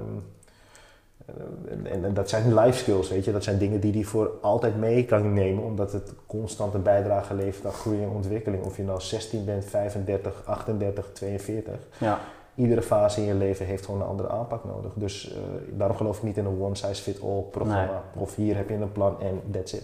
[1.69, 3.31] en, en- en dat zijn life skills, weet je.
[3.31, 7.34] Dat zijn dingen die hij voor altijd mee kan nemen, omdat het constant een bijdrage
[7.34, 8.63] levert aan groei en ontwikkeling.
[8.63, 11.75] Of je nou 16 bent, 35, 38, 42.
[11.98, 12.19] ja.
[12.55, 14.91] Iedere fase in je leven heeft gewoon een andere aanpak nodig.
[14.96, 15.38] Dus eh,
[15.77, 18.03] daarom geloof ik niet in een one-size-fit-all programma.
[18.15, 19.84] Of hier heb je een plan en that's it.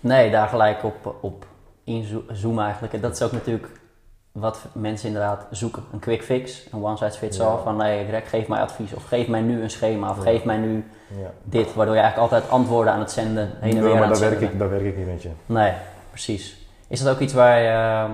[0.00, 1.46] Nee, daar gelijk op, op
[1.84, 2.92] inzoomen eigenlijk.
[2.92, 3.68] En dat is ook natuurlijk
[4.40, 5.82] wat mensen inderdaad zoeken.
[5.92, 7.46] Een quick fix, een one size fits all.
[7.56, 7.62] Ja.
[7.62, 8.94] Van nee, Greg, geef mij advies.
[8.94, 10.10] Of geef mij nu een schema.
[10.10, 10.22] Of Ja.
[10.22, 11.30] geef mij nu Ja.
[11.42, 11.74] dit.
[11.74, 14.30] Waardoor je eigenlijk altijd antwoorden aan het zenden, heen en weer aan maar het daar
[14.30, 15.30] werk, ik, daar werk ik niet met je.
[15.46, 15.72] Nee,
[16.10, 16.66] precies.
[16.88, 18.04] Is dat ook iets waar je eh,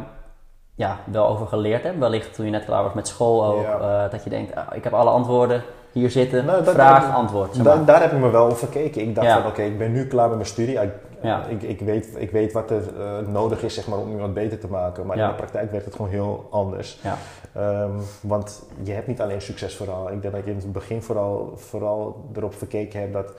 [0.75, 1.99] ja, wel over geleerd hebt?
[1.99, 3.65] Wellicht toen je net klaar was met school ook.
[3.65, 5.63] Eh, dat je denkt, ah, ik heb alle antwoorden
[5.93, 6.45] hier zitten.
[6.45, 7.55] Nou, dat- Vraag, dat- antwoord.
[7.55, 7.85] Zeg Da- maar.
[7.85, 9.03] daar heb ik me wel op verkeken.
[9.03, 10.79] Ik dacht van oké, ik ben nu klaar met mijn studie.
[11.25, 11.47] Ja.
[11.47, 14.59] ik, ik, weet, ik weet wat er eh, nodig is zeg maar, om iemand beter
[14.59, 15.07] te maken.
[15.07, 15.25] Maar Ja.
[15.25, 17.01] in de praktijk werkt het gewoon heel anders.
[17.03, 17.17] Ja.
[17.53, 17.91] Ehm,
[18.23, 20.11] want je hebt niet alleen succesverhaal.
[20.13, 23.33] Ik denk dat je in het begin vooral, vooral erop verkeken hebt dat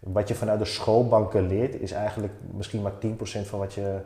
[0.00, 3.96] wat je vanuit de schoolbanken leert, is eigenlijk misschien maar 10% van wat je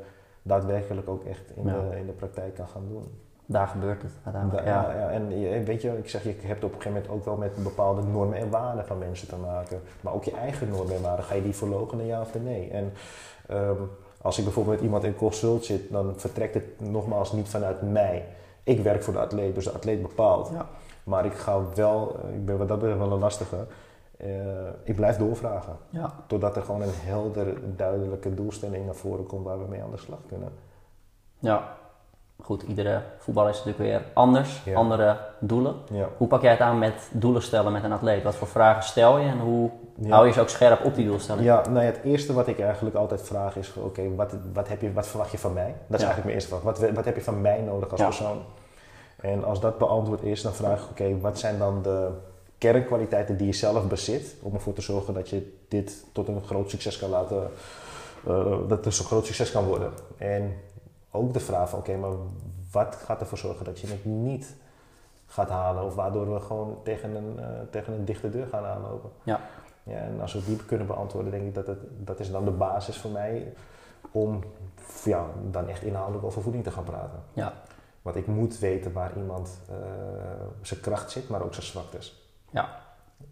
[0.43, 3.07] daadwerkelijk ook echt in, de, in de praktijk kan gaan doen.
[3.51, 4.65] Daar gebeurt het uiteindelijk.
[4.65, 4.91] Da- Ja.
[4.93, 7.37] ja, ja, en weet je, ik zeg, je hebt op een gegeven moment ook wel
[7.37, 9.81] met bepaalde normen en waarden van mensen te maken.
[10.01, 12.71] Maar ook je eigen normen en waarden, ga je die verloochenen, ja of nee?
[12.71, 12.93] En
[13.49, 13.77] ehm,
[14.23, 18.25] als ik bijvoorbeeld met iemand in consult zit, dan vertrekt het nogmaals niet vanuit mij.
[18.63, 20.51] Ik werk voor de atleet, dus de atleet bepaalt.
[20.53, 20.67] Ja.
[21.05, 23.57] Maar ik ga wel, ik ben wat dat betreft wel een lastige,
[24.17, 24.29] eh,
[24.85, 25.77] ik blijf doorvragen.
[25.91, 26.13] Ja.
[26.27, 29.97] Totdat er gewoon een helder, duidelijke doelstelling naar voren komt waar we mee aan de
[29.97, 30.49] slag kunnen.
[31.39, 31.77] ja.
[32.43, 34.63] Goed, iedere voetballer is natuurlijk weer anders.
[34.65, 34.75] Ja.
[34.77, 35.75] Andere doelen.
[35.93, 36.09] Ja.
[36.17, 38.23] Hoe pak jij het aan met doelen stellen met een atleet?
[38.23, 40.15] Wat voor vragen stel je en hoe Ja.
[40.15, 41.45] hou je ze ook scherp op die doelstelling?
[41.47, 44.81] Ja, nou ja, het eerste wat ik eigenlijk altijd vraag is: oké, wat, wat, heb
[44.81, 45.75] je, wat verwacht je van mij?
[45.87, 46.63] Dat is eigenlijk mijn eerste vraag.
[46.63, 48.39] Wat, wat heb je van mij nodig als persoon?
[49.21, 52.09] En als dat beantwoord is, dan vraag ik: oké, wat zijn dan de
[52.59, 56.71] kernkwaliteiten die je zelf bezit om ervoor te zorgen dat je dit tot een groot
[56.71, 57.51] succes kan laten,
[58.27, 59.91] eh, dat het een groot succes kan worden?
[60.17, 60.55] En
[61.11, 62.13] ook de vraag van: oké, maar
[62.73, 64.57] wat gaat ervoor zorgen dat je het niet
[65.27, 69.11] gaat halen of waardoor we gewoon tegen een, eh, tegen een dichte deur gaan aanlopen?
[69.23, 69.41] Ja.
[69.83, 72.51] Ja, en als we die kunnen beantwoorden, denk ik dat het, dat is dan de
[72.51, 73.53] basis voor mij
[74.11, 74.45] om
[75.05, 77.23] ja, dan echt inhoudelijk over voeding te gaan praten.
[77.33, 77.53] Ja.
[78.03, 79.77] Want ik moet weten waar iemand eh,
[80.63, 82.31] zijn kracht zit, maar ook zijn zwaktes.
[82.51, 82.69] Ja.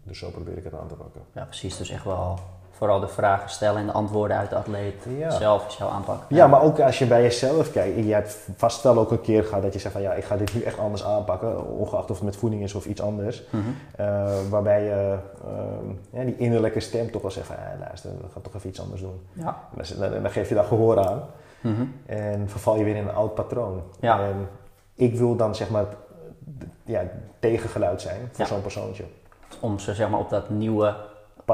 [0.03, 1.21] Dus zo probeer ik het aan te pakken.
[1.31, 1.77] Ja, precies.
[1.77, 2.39] Dus echt wel
[2.77, 5.29] vooral de vragen stellen en de antwoorden uit de atleet Ja.
[5.29, 6.21] zelf is jouw aanpak.
[6.29, 7.95] Ja, maar ook als je bij jezelf kijkt.
[8.05, 10.35] Je hebt vast wel ook een keer gehad dat je zegt van ja, ik ga
[10.37, 11.65] dit nu echt anders aanpakken.
[11.65, 13.43] Ongeacht of het met voeding is of iets anders.
[13.49, 13.63] Mhm.
[13.95, 18.29] Eh, waarbij je ehm, ja, die innerlijke stem toch wel zegt van ja, luister, we
[18.33, 19.21] gaan toch even iets anders doen.
[19.33, 19.57] Ja.
[19.75, 21.21] Dan, dan, dan geef je daar gehoor aan.
[21.61, 21.85] Mhm.
[22.05, 23.81] En verval je weer in een oud patroon.
[23.99, 24.19] Ja.
[24.19, 24.49] En
[24.93, 25.85] ik wil dan zeg maar
[26.83, 27.01] ja,
[27.39, 29.03] tegengeluid zijn voor zo'n persoontje.
[29.59, 30.95] Om ze zeg maar op dat nieuwe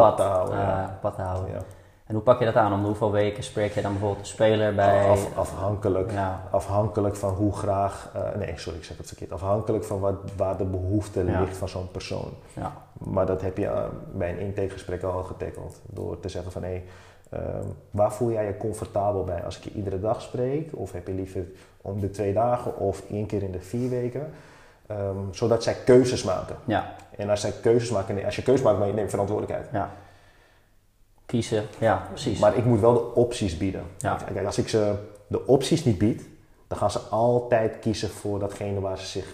[0.02, 0.98] Pad pad, te houden, eh, ja.
[1.02, 1.52] pad te houden.
[1.52, 1.60] Ja.
[2.06, 2.74] En hoe pak je dat aan?
[2.74, 5.08] Om hoeveel weken spreek je dan bijvoorbeeld de speler bij...
[5.10, 6.42] Af- afhankelijk, Ja.
[6.52, 10.58] afhankelijk van hoe graag, eh, nee sorry ik zeg het verkeerd, afhankelijk van wat, waar
[10.58, 11.40] de behoefte Ja.
[11.40, 12.30] ligt van zo'n persoon.
[12.54, 12.72] Ja.
[12.94, 15.80] Maar dat heb je eh, bij een intakegesprek al getackeld.
[15.86, 16.84] Door te zeggen van hé,
[17.30, 19.44] ehm, waar voel jij je comfortabel bij?
[19.44, 21.46] Als ik je iedere dag spreek, of heb je liever
[21.82, 24.32] om de twee dagen of één keer in de vier weken?
[24.88, 26.56] Ehm, zodat zij keuzes maken.
[26.66, 26.96] Ja.
[27.18, 29.70] En als zij keuzes maken, als je keuzes maakt, maar je neemt verantwoordelijkheid.
[29.74, 29.92] Ja.
[31.26, 31.66] Kiezen.
[31.80, 32.40] Ja, precies.
[32.40, 33.84] Maar ik moet wel de opties bieden.
[33.98, 34.18] Ja.
[34.34, 34.96] Kijk, als ik ze
[35.28, 36.24] de opties niet bied,
[36.68, 39.34] dan gaan ze altijd kiezen voor datgene waar ze zich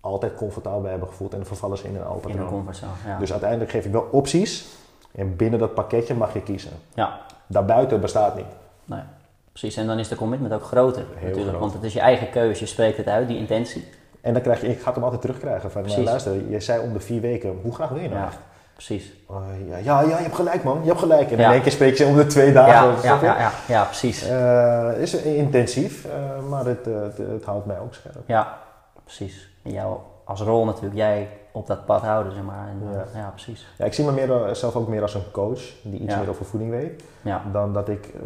[0.00, 1.32] altijd comfortabel bij hebben gevoeld.
[1.32, 2.92] En dan vervallen ze in een oud in een comfortzone.
[3.06, 3.18] Ja.
[3.18, 4.66] Dus uiteindelijk geef ik wel opties,
[5.12, 6.72] En binnen dat pakketje mag je kiezen.
[6.94, 8.46] Ja, Daarbuiten bestaat niet.
[8.84, 9.02] nee,
[9.50, 9.76] precies.
[9.76, 11.48] En dan is de commitment ook groter natuurlijk.
[11.48, 11.60] groot.
[11.60, 13.84] Want het is je eigen keuze, je spreekt het uit, die intentie.
[14.22, 15.70] En dan krijg je, ik ga het hem altijd terugkrijgen.
[15.70, 16.04] Van, Precies.
[16.04, 18.38] luister, je zei om de vier weken, hoe graag wil je nou Ja, echt?
[18.74, 19.12] precies.
[19.26, 19.36] Oh,
[19.68, 21.30] ja, ja, ja, je hebt gelijk man, je hebt gelijk.
[21.30, 23.08] En in één keer spreek je om de twee dagen.
[23.08, 24.28] Ja, ja, ja, ja, ja, precies.
[24.28, 26.10] Eh, is intensief, eh,
[26.48, 28.16] maar het, eh, het, het houdt mij ook scherp.
[28.26, 28.58] Ja,
[29.04, 29.50] precies.
[29.62, 32.68] En jou als rol natuurlijk, jij op dat pad houden, zeg maar.
[32.68, 33.20] En, eh, Ja.
[33.20, 33.28] ja.
[33.28, 33.66] precies.
[33.78, 36.28] Ja, ik zie me meer, eh, zelf ook meer als een coach die iets meer
[36.28, 38.20] over voeding weet, Ja, dan dat ik eh,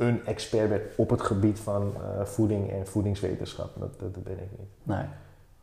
[0.00, 3.70] een expert ben op het gebied van eh, voeding en voedingswetenschap.
[3.78, 4.68] Dat, dat, dat ben ik niet.
[4.82, 5.04] nee.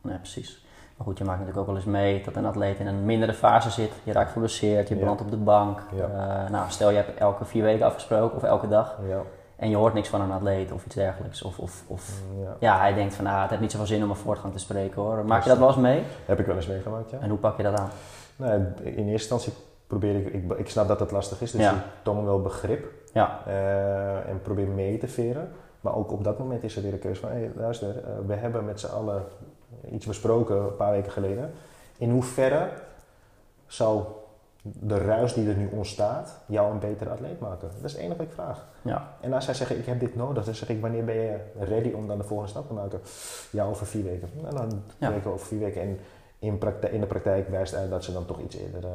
[0.02, 0.66] nee, precies.
[0.98, 3.34] Maar goed, je maakt natuurlijk ook wel eens mee dat een atleet in een mindere
[3.34, 3.92] fase zit.
[4.04, 5.00] Je raakt geblesseerd, je Ja.
[5.00, 5.80] belandt op de bank.
[5.96, 6.04] Ja.
[6.44, 8.98] Eh, nou, stel je hebt elke vier weken afgesproken of elke dag.
[9.08, 9.22] Ja,
[9.56, 11.42] En je hoort niks van een atleet of iets dergelijks.
[11.42, 12.22] Of, of, of
[12.60, 12.80] ja.
[12.80, 15.26] hij denkt van, ah, het heeft niet zoveel zin om een voortgang te spreken hoor.
[15.26, 16.04] Maak je dat wel eens mee?
[16.26, 17.18] Heb ik wel eens meegemaakt, ja.
[17.20, 17.90] En hoe pak je dat aan?
[18.36, 19.54] Nou, in eerste instantie
[19.88, 22.86] probeer ik, ik, ik snap dat het lastig is, dus ik toon wel begrip
[23.18, 25.50] Ja, eh, en probeer mee te veren.
[25.82, 28.34] Maar ook op dat moment is er weer een keuze van, hey, luister, eh, we
[28.34, 29.24] hebben met z'n allen
[29.92, 31.52] iets besproken een paar weken geleden.
[31.98, 32.70] In hoeverre
[33.68, 34.04] zou
[34.62, 37.68] de ruis die er nu ontstaat jou een betere atleet maken?
[37.76, 38.66] Dat is het enige wat ik vraag.
[38.82, 41.38] ja, En als zij zeggen, ik heb dit nodig, dan zeg ik, wanneer ben je
[41.60, 43.00] ready om dan de volgende stap te maken?
[43.52, 44.30] Ja, over vier weken.
[44.42, 45.10] Nou, dan Ja.
[45.10, 45.82] weken over vier weken.
[45.82, 46.00] En
[46.40, 46.60] in,
[46.92, 48.90] in de praktijk wijst uit dat ze dan toch iets eerder eh,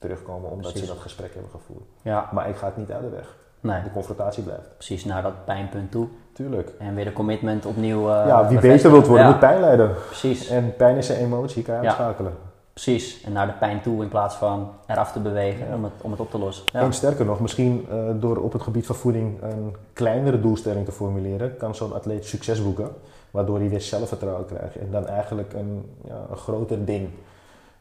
[0.00, 0.88] terugkomen, omdat Precies.
[0.88, 1.84] ze dat gesprek hebben gevoerd.
[2.02, 3.36] ja, Maar ik ga het niet uit de weg.
[3.60, 4.68] nee, De confrontatie blijft.
[4.76, 6.06] precies naar dat pijnpunt toe.
[6.32, 6.72] Tuurlijk.
[6.78, 8.00] En weer de commitment opnieuw.
[8.10, 9.94] eh, ja, wie beter wilt worden Ja, moet pijn lijden.
[10.06, 11.86] Precies, En pijn is een emotie, kan je Ja.
[11.88, 12.32] uitschakelen.
[12.72, 13.22] precies.
[13.24, 15.74] En naar de pijn toe in plaats van eraf te bewegen Ja.
[15.74, 16.64] om, het, om het op te lossen.
[16.72, 20.84] Ja, En sterker nog, misschien eh, door op het gebied van voeding een kleinere doelstelling
[20.84, 22.90] te formuleren, kan zo'n atleet succes boeken,
[23.30, 24.76] waardoor hij weer zelfvertrouwen krijgt.
[24.76, 27.08] En dan eigenlijk een, ja, een groter ding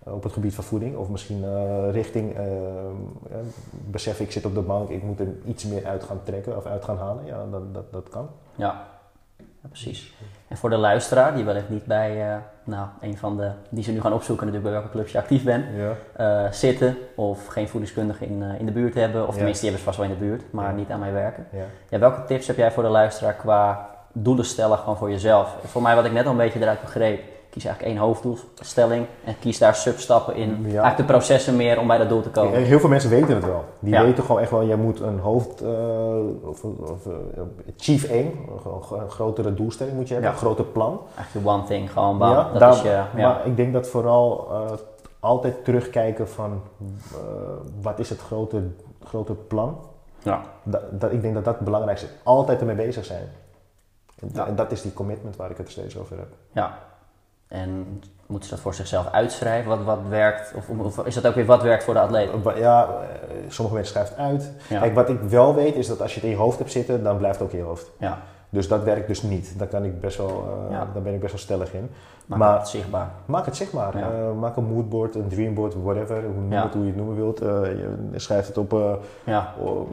[0.04, 3.38] op het gebied van voeding, of misschien eh, richting eh, eh,
[3.72, 6.66] besef ik zit op de bank, ik moet er iets meer uit gaan trekken of
[6.66, 7.26] uit gaan halen.
[7.26, 8.30] Ja, dat, dat, dat kan.
[8.56, 8.88] ja.
[9.62, 10.14] Ja, precies.
[10.48, 13.92] En voor de luisteraar, die wellicht niet bij eh, nou, een van de, die ze
[13.92, 15.94] nu gaan opzoeken, natuurlijk bij welke clubs je actief bent, Ja.
[16.46, 19.80] eh, zitten of geen voedingskundige in, eh, in de buurt hebben, of tenminste die hebben
[19.80, 21.48] ze vast wel in de buurt, maar niet aan mij werken.
[21.52, 21.64] Ja.
[21.90, 25.56] Ja, welke tips heb jij voor de luisteraar qua doelen stellen gewoon voor jezelf?
[25.66, 29.36] Voor mij wat ik net al een beetje eruit begreep, kies eigenlijk één hoofddoelstelling en
[29.40, 30.50] kies daar substappen in.
[30.50, 30.64] Ja.
[30.66, 32.54] Eigenlijk de processen meer om bij dat doel te komen.
[32.64, 33.64] Heel veel mensen weten het wel.
[33.80, 34.04] Die Ja.
[34.04, 35.70] weten gewoon echt wel, jij moet een hoofd, eh,
[36.44, 37.08] of, of
[37.78, 38.32] chief aim,
[38.66, 40.38] een, een grotere doelstelling moet je hebben, Ja.
[40.38, 41.02] een groter plan.
[41.16, 42.30] Eigenlijk je one thing, gewoon bam.
[42.32, 43.08] Ja, dat daar- is je, ja.
[43.16, 44.72] Maar ik denk dat vooral eh,
[45.20, 46.62] altijd terugkijken van
[47.12, 47.18] eh,
[47.82, 48.62] wat is het grote,
[49.04, 49.78] grote plan.
[50.24, 50.42] ja.
[50.64, 52.14] Dat, dat, ik denk dat dat het belangrijkste is.
[52.24, 53.30] Altijd ermee bezig zijn.
[54.48, 56.28] En, dat is die commitment waar ik het steeds over heb.
[56.52, 56.78] ja.
[57.50, 60.54] En moeten ze dat voor zichzelf uitschrijven, wat, wat werkt?
[60.56, 62.30] Of, of is dat ook weer wat werkt voor de atleet?
[62.44, 64.52] Wa- Ja, eh, sommige mensen schrijven het uit.
[64.70, 64.80] Ja.
[64.80, 67.04] Kijk, wat ik wel weet is dat als je het in je hoofd hebt zitten,
[67.04, 67.92] dan blijft het ook in je hoofd.
[67.98, 68.18] Ja,
[68.50, 69.54] Dus dat werkt dus niet.
[69.60, 70.28] Daar, kan ik best wel,
[70.68, 70.88] eh, Ja.
[70.94, 71.90] daar ben ik best wel stellig in.
[72.26, 73.12] maak Maar- het zichtbaar.
[73.26, 73.98] Maak het zichtbaar.
[73.98, 74.10] Ja.
[74.12, 76.16] Eh, maak een moodboard, een dreamboard, whatever.
[76.24, 76.64] Hoe, noem Ja.
[76.64, 77.42] het, hoe je het noemen wilt.
[77.42, 77.48] Eh,
[78.12, 78.94] je schrijft het op, eh,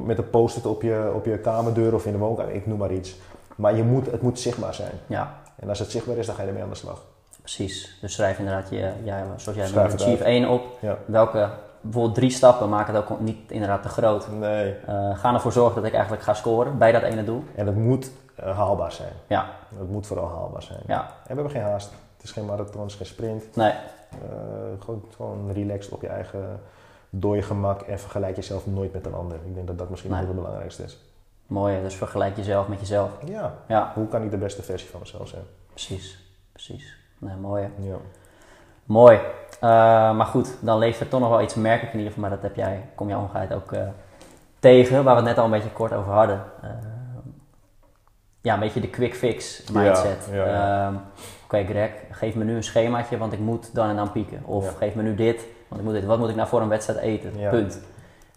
[0.05, 2.55] met een post-it op je, op je kamerdeur of in de woonkamer.
[2.55, 3.17] Ik noem maar iets.
[3.57, 4.93] Maar je moet, het moet zichtbaar zijn.
[5.07, 7.03] ja, En als het zichtbaar is, dan ga je ermee aan de slag.
[7.51, 7.97] Precies.
[8.01, 10.63] Dus schrijf inderdaad je, ja, zoals jij Schrijf noemt, het Chief 1 op.
[10.81, 10.99] Ja.
[11.07, 14.31] Welke, bijvoorbeeld drie stappen, maak het ook niet inderdaad te groot.
[14.31, 14.75] Nee.
[14.87, 17.45] Eh, ga ervoor zorgen dat ik eigenlijk ga scoren bij dat ene doel.
[17.55, 19.13] En het moet eh, haalbaar zijn.
[19.27, 19.47] Ja,
[19.79, 20.81] Het moet vooral haalbaar zijn.
[20.87, 21.91] ja, En we hebben geen haast.
[22.17, 23.57] Het is geen marathon, het is geen sprint.
[23.57, 23.71] nee,
[24.11, 26.61] Eh, gewoon, gewoon relaxed op je eigen
[27.11, 29.37] dode gemak en vergelijk jezelf nooit met een ander.
[29.47, 30.21] Ik denk dat dat misschien Nee.
[30.27, 30.99] het belangrijkste is.
[31.47, 31.83] mooi.
[31.83, 33.11] Dus vergelijk jezelf met jezelf.
[33.25, 35.43] Ja, Ja, hoe kan ik de beste versie van mezelf zijn?
[35.73, 36.19] precies,
[36.53, 36.97] precies.
[37.19, 37.69] Nee, mooi.
[37.79, 37.95] Ja.
[38.85, 39.17] Mooi.
[39.61, 39.69] Eh,
[40.17, 42.49] maar goed, dan leeft er toch nog wel iets merkelijk in ieder geval, maar dat
[42.49, 43.81] heb jij, kom jij ongeheid ook eh,
[44.59, 46.43] tegen, waar we het net al een beetje kort over hadden.
[46.63, 46.69] Eh,
[48.41, 50.29] ja, een beetje de quick fix mindset.
[50.31, 50.87] Ja, ja, ja.
[50.87, 50.95] Ehm,
[51.45, 54.43] Oké Greg, geef me nu een schemaatje, want ik moet dan en dan pieken.
[54.45, 56.05] Of geef me nu dit, want ik moet dit.
[56.05, 57.33] Wat moet ik nou voor een wedstrijd eten?
[57.51, 57.81] Punt.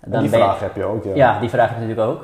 [0.02, 1.16] En die je- vraag heb je ook, ja.
[1.16, 2.24] ja, die vraag heb ik natuurlijk ook.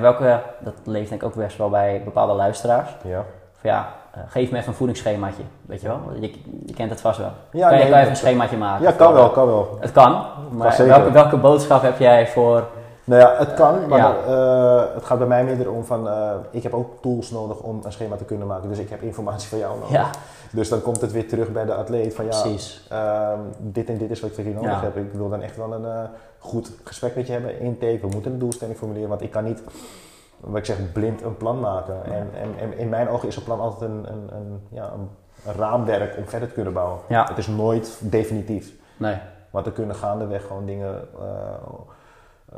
[0.00, 2.96] Welke, dat leeft denk ik ook best wel bij bepaalde luisteraars.
[3.04, 3.24] Ja.
[3.52, 6.00] Van ja, eh, geef me even een voedingsschemaatje, weet je wel?
[6.20, 6.30] Je,
[6.66, 7.30] je kent het vast wel.
[7.52, 8.84] Ja, kan je, nee, kan je even een schemaatje maken?
[8.84, 9.76] Ja, kan wel, kan wel.
[9.80, 12.64] Het kan, maar welke, welke boodschap heb jij voor...
[13.04, 14.14] Nou ja, het kan, maar Ja.
[14.26, 17.80] eh, het gaat bij mij meer erom van, eh, ik heb ook tools nodig om
[17.84, 18.68] een schema te kunnen maken.
[18.68, 19.90] Dus ik heb informatie van jou nodig.
[19.90, 20.10] Ja,
[20.50, 22.86] Dus dan komt het weer terug bij de atleet van ja, precies.
[22.90, 24.80] ehm, dit en dit is wat ik voor je nodig Ja.
[24.80, 24.96] heb.
[24.96, 27.98] Ik wil dan echt wel een goed gesprek met je hebben, intake.
[28.00, 29.62] We moeten een doelstelling formuleren, want ik kan niet,
[30.40, 32.04] wat ik zeg, blind een plan maken.
[32.04, 35.08] En, en, en in mijn ogen is een plan altijd een, een, een, ja, een,
[35.56, 36.98] raamwerk om verder te kunnen bouwen.
[37.08, 38.72] Ja, Het is nooit definitief.
[38.96, 39.16] nee.
[39.50, 41.24] Want er kunnen gaandeweg gewoon dingen, uh,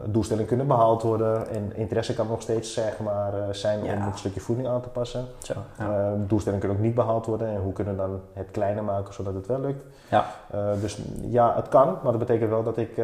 [0.05, 1.49] doelstellingen kunnen behaald worden.
[1.49, 5.25] En interesse kan nog steeds zeg maar, zijn om een stukje voeding aan te passen.
[5.38, 6.14] Zo, ja.
[6.27, 7.49] doelstellingen kunnen ook niet behaald worden.
[7.49, 9.85] En hoe kunnen we dan het kleiner maken zodat het wel lukt.
[10.11, 10.27] Ja.
[10.81, 11.87] dus ja, het kan.
[11.87, 12.97] Maar dat betekent wel dat ik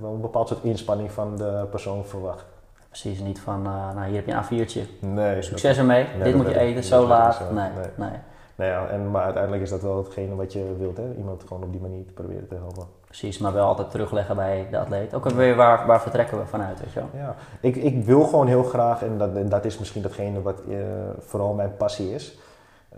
[0.00, 2.44] wel een bepaald soort inspanning van de persoon verwacht.
[2.92, 5.00] Precies, niet van, nou hier heb je een A4'tje.
[5.00, 5.42] Nee.
[5.42, 7.52] Succes ermee, dit moet je eten, zo laat.
[7.52, 8.10] nee, nee.
[8.54, 11.14] Nou ja, en, maar uiteindelijk is dat wel hetgene wat je wilt, hè?
[11.16, 12.86] iemand gewoon op die manier te proberen te helpen.
[13.04, 15.14] Precies, maar wel altijd terugleggen bij de atleet.
[15.14, 17.20] Ook weer waar, waar vertrekken we vanuit, weet je wel?
[17.20, 20.78] Ja, ik, ik wil gewoon heel graag, en dat, dat is misschien datgene wat uh,
[21.18, 22.38] vooral mijn passie is.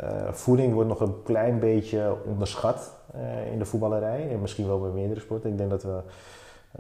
[0.03, 2.93] Uh, voeding wordt nog een klein beetje onderschat
[3.53, 5.51] in de voetballerij en misschien wel bij meerdere sporten.
[5.51, 6.01] Ik denk dat we,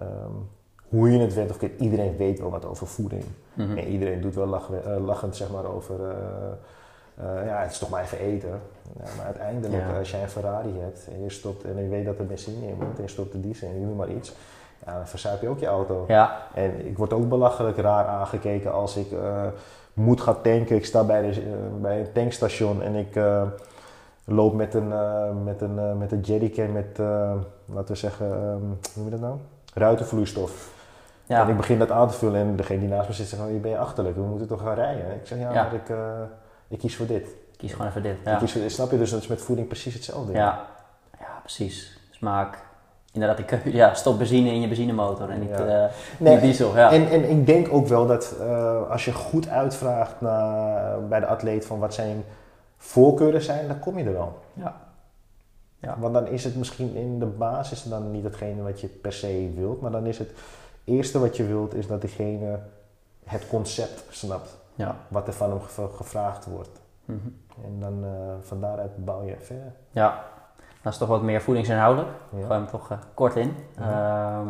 [0.03, 0.49] um,
[0.95, 3.25] hoe je het went of iedereen weet wel wat over voeding.
[3.55, 3.77] Mm -hmm.
[3.77, 4.71] En iedereen doet wel lach,
[5.05, 5.95] lachend zeg maar over
[7.21, 8.61] uh, ja, het is toch maar even eten.
[8.99, 12.19] Ja, maar uiteindelijk, als jij een Ferrari hebt en je stopt en je weet dat
[12.19, 14.35] er benzine in moet en je stopt de diesel en je doet maar iets,
[14.87, 16.05] ja, dan verzuip je ook je auto.
[16.09, 16.47] Ja.
[16.55, 19.07] En ik word ook belachelijk raar aangekeken als ik
[19.93, 20.77] moet gaan tanken.
[20.77, 21.43] Ik sta bij, de,
[21.81, 23.21] bij een tankstation en ik
[24.25, 24.93] loop met een,
[25.45, 26.99] met een, met een jerrycan met,
[27.67, 29.37] laten we zeggen, um, hoe noem je dat nou?
[29.75, 30.74] Ruitenvloeistof.
[31.27, 31.43] Ja.
[31.43, 33.51] En ik begin dat aan te vullen en degene die naast me zit zegt, oh,
[33.51, 35.15] je bent achterlijk, we moeten toch gaan rijden.
[35.15, 35.63] Ik zeg, ja, ja.
[35.63, 35.91] maar ik
[36.69, 37.27] ik kies voor dit.
[37.27, 38.17] Ik kies gewoon even dit.
[38.25, 38.37] Ja.
[38.37, 38.73] kies voor dit.
[38.73, 38.99] Snap je?
[38.99, 40.33] Dus dat is met voeding precies hetzelfde.
[40.33, 40.67] Ja,
[41.19, 41.99] ja precies.
[42.11, 42.59] Smaak.
[43.13, 45.85] Inderdaad, ik, ja, stop benzine in je benzinemotor en niet, ja.
[45.85, 46.77] uh, nee, diesel.
[46.77, 46.93] Ja.
[46.93, 51.27] En, en ik denk ook wel dat uh, als je goed uitvraagt naar, bij de
[51.27, 52.25] atleet van wat zijn
[52.77, 54.39] voorkeuren zijn, dan kom je er wel.
[54.53, 54.77] Ja.
[55.79, 55.97] Ja.
[55.99, 59.53] Want dan is het misschien in de basis dan niet hetgene wat je per se
[59.57, 60.31] wilt, maar dan is het
[60.85, 62.59] eerste wat je wilt is dat diegene
[63.25, 64.97] het concept snapt ja.
[65.09, 66.81] wat er van hem gevraagd wordt.
[67.05, 67.19] Mhm.
[67.65, 69.73] En dan uh, van daaruit bouw je verder.
[69.91, 70.25] Ja,
[70.83, 72.11] dat is toch wat meer voedingsinhoudelijk.
[72.31, 72.47] Ja.
[72.47, 73.57] Gooi hem toch uh, kort in.
[73.79, 73.89] Mhm.
[73.89, 74.49] Ehm,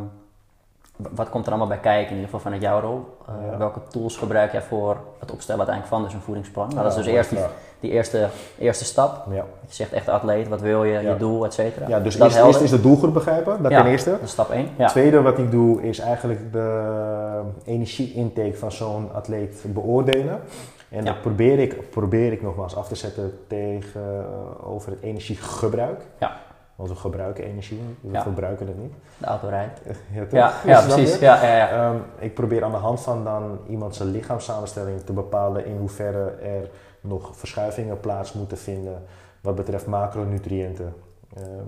[0.96, 3.16] wat komt er allemaal bij kijken, in ieder geval vanuit jouw rol?
[3.28, 3.56] Uh, Ja.
[3.56, 6.68] Welke tools gebruik jij voor het opstellen uiteindelijk van dus een voedingsplan?
[6.68, 7.38] Nou, dat is dus eerst die.
[7.84, 9.26] Die eerste, eerste stap.
[9.30, 9.34] Ja.
[9.66, 11.00] Je zegt echt atleet, wat wil je, Ja.
[11.00, 11.88] je doel, et cetera.
[11.88, 13.82] ja, dus eerst, eerst is de doelgroep begrijpen, dat Ja.
[13.82, 14.10] ten eerste.
[14.10, 14.68] Dat is stap 1.
[14.78, 14.86] Ja.
[14.86, 20.40] Tweede wat ik doe is eigenlijk de energie-intake van zo'n atleet beoordelen.
[20.88, 26.00] En dat probeer ik, probeer ik nogmaals af te zetten tegenover het energiegebruik.
[26.18, 26.32] Ja.
[26.76, 28.22] Want we gebruiken energie, we Ja.
[28.22, 28.92] verbruiken het niet.
[29.18, 29.80] De auto rijdt.
[30.14, 30.64] Ja, toch?
[30.64, 31.18] Ja, precies.
[31.18, 31.68] ja, ja.
[31.70, 36.30] Ehm, ik probeer aan de hand van dan iemand zijn lichaamssamenstelling te bepalen in hoeverre
[36.42, 36.68] er
[37.04, 39.02] nog verschuivingen plaats moeten vinden
[39.40, 40.94] wat betreft macronutriënten.
[41.36, 41.66] Ehm,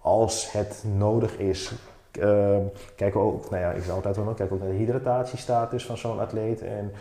[0.00, 1.72] als het nodig is,
[2.10, 2.62] ehm,
[2.96, 5.96] kijken we ook, nou ja, ik zeg altijd wel, kijk ook naar de hydratatiestatus van
[5.96, 6.62] zo'n atleet.
[6.62, 6.92] En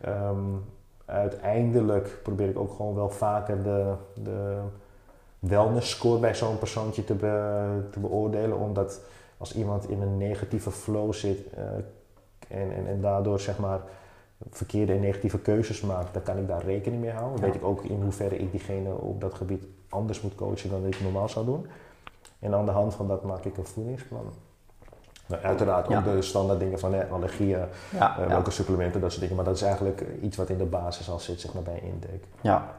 [0.00, 0.36] ehm,
[1.04, 4.58] uiteindelijk probeer ik ook gewoon wel vaker de, de
[5.38, 8.58] wellness score bij zo'n persoontje te, be- te beoordelen.
[8.58, 9.00] Omdat
[9.38, 11.62] als iemand in een negatieve flow zit eh,
[12.60, 13.80] en, en, en daardoor zeg maar
[14.50, 17.36] verkeerde en negatieve keuzes maakt, dan kan ik daar rekening mee houden.
[17.40, 17.52] Dan Ja.
[17.52, 20.94] weet ik ook in hoeverre ik diegene op dat gebied anders moet coachen dan dat
[20.94, 21.66] ik normaal zou doen.
[22.38, 24.32] En aan de hand van dat maak ik een voedingsplan.
[25.26, 25.98] Nou, uiteraard Ja.
[25.98, 27.58] ook de standaard dingen van eh, allergieën,
[27.90, 29.36] Ja, eh, welke supplementen, dat soort dingen.
[29.36, 32.20] Maar dat is eigenlijk iets wat in de basis al zit, zeg maar, bij intake.
[32.40, 32.70] ja.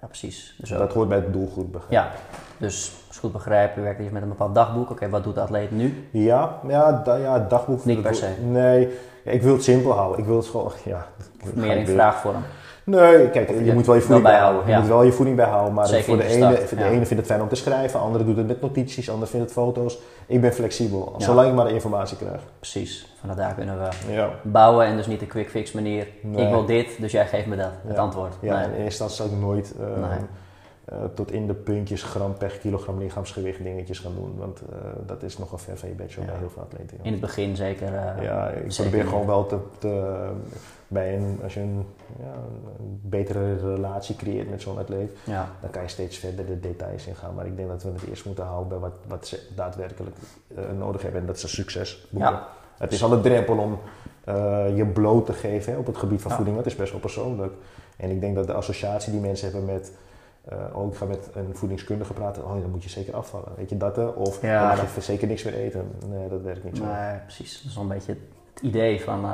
[0.00, 0.54] ja, precies.
[0.58, 1.72] Dus ook- dat hoort bij de doelgroep.
[1.72, 2.10] begrijp Ja,
[2.58, 4.90] dus goed begrijp, je werkt dus met een bepaald dagboek.
[4.90, 6.08] Oké, wat doet de atleet nu?
[6.12, 7.84] Ja, ja, da, ja dagboek.
[7.84, 8.28] Niet per se.
[8.44, 10.18] Nee, ja, ik wil het simpel houden.
[10.18, 11.06] Ik wil het gewoon, ja.
[11.54, 12.42] Meer in vraagvorm?
[12.84, 14.64] Nee, kijk, je, je moet wel je voeding bijhouden.
[14.64, 14.78] bijhouden, Je ja.
[14.78, 16.84] moet wel je voeding bijhouden, maar Zeker voor de, ene, start, de ja.
[16.86, 19.54] ene vindt het fijn om te schrijven, andere doet het met notities, ander vindt het
[19.54, 19.98] foto's.
[20.26, 21.24] Ik ben flexibel, Ja.
[21.24, 22.40] zolang ik maar de informatie krijg.
[22.58, 24.28] Precies, vanuit daar kunnen we Ja.
[24.42, 26.06] bouwen en dus niet de quick fix manier.
[26.22, 26.44] Nee.
[26.44, 28.34] Ik wil dit, dus jij geeft me dat, het antwoord.
[28.40, 28.64] Ja, Nee.
[28.64, 30.18] in eerste instantie zou ik nooit eh, Nee.
[30.84, 34.34] Eh, tot in de puntjes gram per kilogram lichaamsgewicht dingetjes gaan doen.
[34.36, 36.96] Want eh, dat is nogal ver van je bedshow bij heel veel atleten.
[36.98, 37.04] ja.
[37.04, 37.86] In het begin zeker.
[37.94, 40.28] eh, Ja, ik zeker probeer gewoon wel te, te
[40.88, 41.86] bij een, als je een,
[42.20, 42.32] ja,
[42.78, 45.48] een betere relatie creëert met zo'n atleet, ja.
[45.60, 47.34] dan kan je steeds verder de details ingaan.
[47.34, 50.16] Maar ik denk dat we het eerst moeten houden bij wat, wat ze daadwerkelijk
[50.78, 52.30] nodig hebben en dat ze succes boeken.
[52.30, 52.48] Ja.
[52.78, 53.78] Het is al een drempel om
[54.76, 56.56] je bloot te geven hè, op het gebied van voeding.
[56.56, 57.52] Dat is best wel persoonlijk.
[57.96, 59.92] En ik denk dat de associatie die mensen hebben met
[60.48, 62.44] eh, oh, ik ga met een voedingskundige praten.
[62.44, 63.48] Oh, dan moet je zeker afvallen.
[63.56, 64.14] Weet je dat?
[64.14, 65.90] Of Ja, dan mag je zeker niks meer eten.
[66.06, 66.84] Nee, dat werkt niet zo.
[66.84, 67.56] Nee, precies.
[67.62, 68.12] Dat is wel een beetje
[68.54, 69.24] het idee van...
[69.24, 69.30] eh,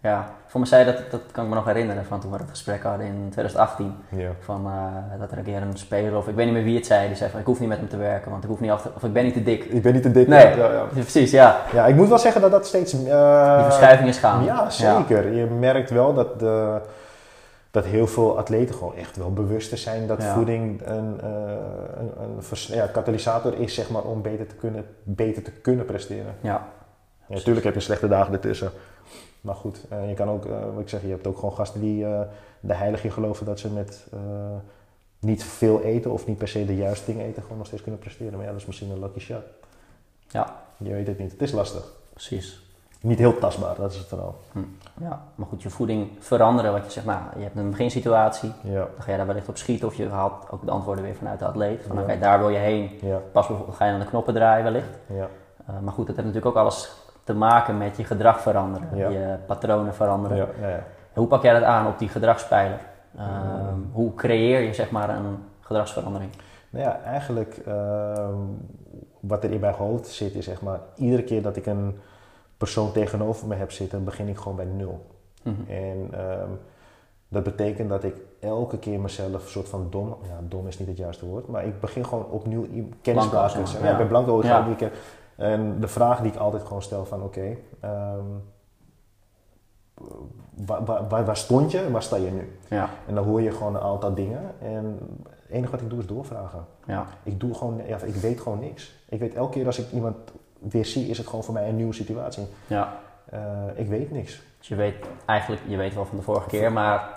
[0.00, 2.50] ja, voor mij zei dat, dat kan ik me nog herinneren van toen we het
[2.50, 3.94] gesprek hadden in 2018.
[4.08, 4.30] Ja.
[4.40, 6.86] Van, eh, dat er een keer een speler, of ik weet niet meer wie het
[6.86, 8.70] zei, die zei van ik hoef niet met hem te werken, want ik hoef niet
[8.70, 9.64] af te, of ik ben niet te dik.
[9.64, 10.28] Ik ben niet te dik.
[10.28, 10.56] Nee.
[10.56, 10.82] Ja, ja.
[10.92, 11.60] Precies, ja.
[11.72, 12.92] Ja, ik moet wel zeggen dat dat steeds...
[12.92, 13.08] Die
[13.64, 14.44] verschuiving is gaande.
[14.44, 15.32] Ja, zeker.
[15.32, 16.80] Je merkt wel dat de,
[17.76, 20.34] dat heel veel atleten gewoon echt wel bewuster zijn dat Ja.
[20.34, 21.28] voeding een, eh,
[21.96, 26.34] een, een ja, katalysator is zeg maar, om beter te kunnen, beter te kunnen presteren.
[26.40, 26.68] Ja,
[27.28, 28.70] Ja, natuurlijk heb je slechte dagen ertussen.
[29.40, 31.80] Maar goed, eh, je kan ook, eh, wat ik zeg, je hebt ook gewoon gasten
[31.80, 32.06] die
[32.60, 34.06] de heilige geloven dat ze met
[35.18, 38.00] niet veel eten of niet per se de juiste dingen eten, gewoon nog steeds kunnen
[38.00, 38.32] presteren.
[38.32, 39.42] Maar ja, dat is misschien een lucky shot.
[40.28, 40.62] Ja.
[40.76, 41.32] Je weet het niet.
[41.32, 41.92] Het is lastig.
[42.12, 42.65] precies.
[43.06, 44.34] Niet heel tastbaar, dat is het vooral.
[45.00, 48.72] Ja, maar goed, je voeding veranderen, wat je zegt, nou, je hebt een beginsituatie, Ja,
[48.74, 51.38] dan ga je daar wellicht op schieten of je haalt ook de antwoorden weer vanuit
[51.38, 51.82] de atleet.
[51.86, 52.02] Van Ja.
[52.02, 54.98] oké, daar wil je heen, ja, pas bijvoorbeeld ga je aan de knoppen draaien wellicht.
[55.06, 55.26] ja.
[55.66, 56.92] Eh, maar goed, dat heeft natuurlijk ook alles
[57.24, 59.08] te maken met je gedrag veranderen, Ja.
[59.08, 60.36] je patronen veranderen.
[60.36, 60.82] ja, ja, ja.
[61.14, 62.80] Hoe pak jij dat aan op die gedragspijler?
[63.18, 66.30] Ehm, Hoe creëer je zeg maar een gedragsverandering?
[66.70, 68.34] Nou ja, eigenlijk ehm,
[69.20, 71.98] wat er in mijn hoofd zit is zeg maar, iedere keer dat ik een
[72.56, 75.06] persoon tegenover me heb zitten, begin ik gewoon bij nul.
[75.42, 75.70] Mhm.
[75.70, 76.50] En ehm,
[77.28, 80.88] dat betekent dat ik elke keer mezelf een soort van dom, ja, dom is niet
[80.88, 83.66] het juiste woord, maar ik begin gewoon opnieuw i- kennis Blanco, maken.
[83.68, 83.92] zeg maar, Ja, ja.
[83.92, 84.42] ik ben blanco.
[84.42, 84.66] Ja.
[85.36, 88.24] En de vraag die ik altijd gewoon stel van oké, ehm,
[90.66, 92.58] waar, waar, waar, waar stond je en waar sta je nu?
[92.68, 94.98] Ja, En dan hoor je gewoon een aantal dingen en
[95.30, 96.64] het enige wat ik doe is doorvragen.
[96.86, 98.94] ja, Ik doe gewoon, ja, ik weet gewoon niks.
[99.08, 100.16] Ik weet elke keer als ik iemand
[100.70, 102.46] weer zie, is het gewoon voor mij een nieuwe situatie.
[102.66, 102.92] ja.
[103.30, 103.40] Eh,
[103.74, 104.42] ik weet niks.
[104.58, 104.94] Dus je weet
[105.26, 107.14] eigenlijk, je weet wel van de vorige keer, maar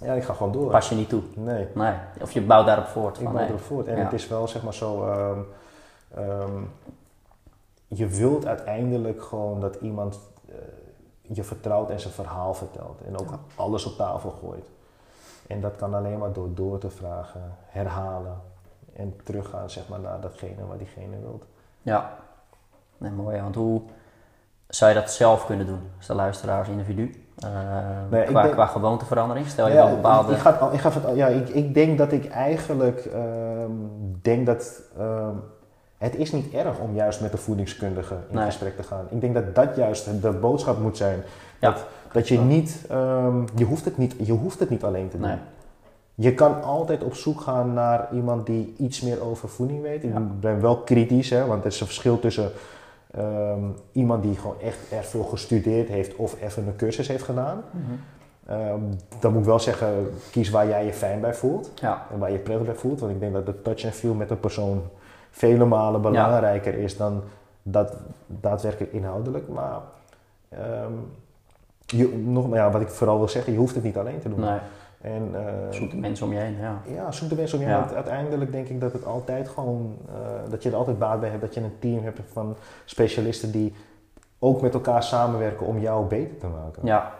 [0.00, 0.70] Ja, ik ga gewoon door.
[0.70, 1.22] pas je niet toe.
[1.34, 1.94] Nee, Nee.
[2.22, 3.18] Of je bouwt daarop voort.
[3.18, 3.46] ik bouw nee.
[3.48, 3.86] erop voort.
[3.86, 4.02] En Ja.
[4.04, 5.38] het is wel zeg maar zo, ehm,
[6.14, 6.62] ehm,
[7.88, 10.54] je wilt uiteindelijk gewoon dat iemand eh,
[11.20, 13.00] je vertrouwt en zijn verhaal vertelt.
[13.06, 13.38] En ook Ja.
[13.56, 14.64] alles op tafel gooit.
[15.46, 18.40] En dat kan alleen maar door door te vragen, herhalen
[18.96, 21.44] en teruggaan zeg maar, naar datgene wat diegene wilt.
[21.82, 22.16] Ja,
[23.04, 23.40] nee, mooi.
[23.40, 23.80] Want hoe
[24.68, 27.22] zou je dat zelf kunnen doen als de luisteraar als individu?
[27.38, 27.48] Eh,
[28.10, 29.46] Nee, qua, denk- qua gewoonteverandering?
[29.46, 30.30] Stel je Ja, wel bepaalde...
[30.30, 33.70] Ik, ik, ga, ik, ga het- ja, ik, ik denk dat ik eigenlijk ehm,
[34.22, 35.34] denk dat ehm,
[35.98, 38.44] het is niet erg om juist met de voedingskundige in Nee.
[38.44, 39.06] gesprek te gaan.
[39.10, 41.22] Ik denk dat dat juist de boodschap moet zijn.
[41.60, 41.70] Ja.
[41.70, 45.18] Dat, dat je niet, ehm, je, hoeft het niet, je hoeft het niet alleen te
[45.18, 45.26] doen.
[45.28, 45.36] Nee.
[46.14, 50.02] Je kan altijd op zoek gaan naar iemand die iets meer over voeding weet.
[50.02, 50.08] Ja.
[50.16, 52.50] Ik ben wel kritisch, hè, want er is een verschil tussen
[53.16, 57.62] ehm, iemand die gewoon echt er veel gestudeerd heeft of even een cursus heeft gedaan.
[57.70, 57.92] Mhm.
[58.46, 58.80] Ehm,
[59.20, 62.32] dan moet ik wel zeggen, kies waar jij je fijn bij voelt Ja, en waar
[62.32, 63.00] je prettig bij voelt.
[63.00, 64.82] Want ik denk dat de touch and feel met een persoon
[65.30, 67.22] vele malen belangrijker is dan
[67.62, 67.96] dat
[68.26, 69.48] daadwerkelijk inhoudelijk.
[69.48, 69.80] Maar
[70.48, 70.92] ehm,
[71.86, 74.28] je, nog, maar ja, wat ik vooral wil zeggen, je hoeft het niet alleen te
[74.28, 74.40] doen.
[74.40, 74.58] nee.
[75.04, 76.80] En, eh, Zoek de mensen om je heen, ja.
[76.94, 77.84] ja, zoek de mensen om je Ja.
[77.86, 77.94] heen.
[77.94, 81.40] Uiteindelijk denk ik dat het altijd gewoon, eh, dat je er altijd baat bij hebt.
[81.40, 83.74] Dat je een team hebt van specialisten die
[84.38, 86.82] ook met elkaar samenwerken om jou beter te maken.
[86.86, 87.12] Ja,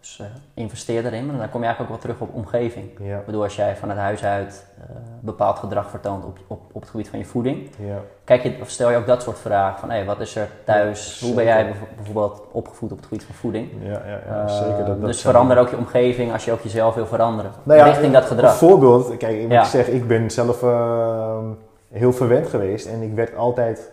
[0.00, 1.30] dus eh, investeer erin.
[1.30, 2.90] En dan kom je eigenlijk ook wel terug op omgeving.
[3.00, 6.80] Ja, bedoel, als jij van het huis uit eh, bepaald gedrag vertoont op, op, op
[6.80, 7.98] het gebied van je voeding, ja.
[8.24, 11.20] kijk je, of stel je ook dat soort vragen van, hé, wat is er thuis?
[11.20, 11.58] Ja, Hoe ben zeker.
[11.60, 13.68] jij bijv- bijvoorbeeld opgevoed op het gebied van voeding?
[13.82, 14.76] Ja, ja, ja Eh, zeker.
[14.84, 17.50] Dat, dat dus verander ook je omgeving als je ook jezelf wil veranderen.
[17.62, 18.50] Nou richting dat gedrag.
[18.52, 21.44] Een voorbeeld, kijk, ik moet zeggen, ik ben zelf ehm,
[21.92, 23.90] heel verwend geweest en ik werd altijd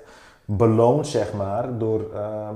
[0.51, 2.55] beloond, zeg maar, door, ehm,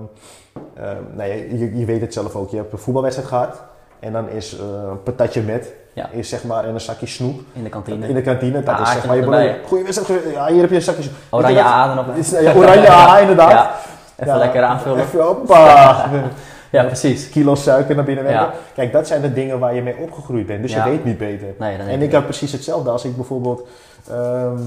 [1.15, 3.61] nou je, je weet het zelf ook, je hebt een voetbalwedstrijd gehad
[3.99, 6.09] en dan is eh, een patatje met, Ja.
[6.11, 8.07] is zeg maar, en een zakje snoep in de kantine.
[8.07, 9.55] in de kantine, dat Ah, is zeg maar je beloning.
[9.67, 11.15] Goeie wedstrijd, ja, hier heb je een zakje snoep.
[11.29, 11.59] Oranje?
[11.63, 12.05] A
[12.41, 13.51] Ja, oranje A inderdaad.
[13.51, 13.75] Ja,
[14.17, 14.99] even lekker aanvullen.
[15.01, 16.09] Even, hoppa.
[16.71, 17.29] Ja, precies.
[17.29, 18.41] Kilo suiker naar binnen werken.
[18.41, 18.53] Ja.
[18.73, 20.85] Kijk, dat zijn de dingen waar je mee opgegroeid bent, dus Ja.
[20.85, 21.47] je weet niet beter.
[21.59, 23.67] Nee, En ik had precies hetzelfde als ik bijvoorbeeld.
[24.09, 24.57] ehm,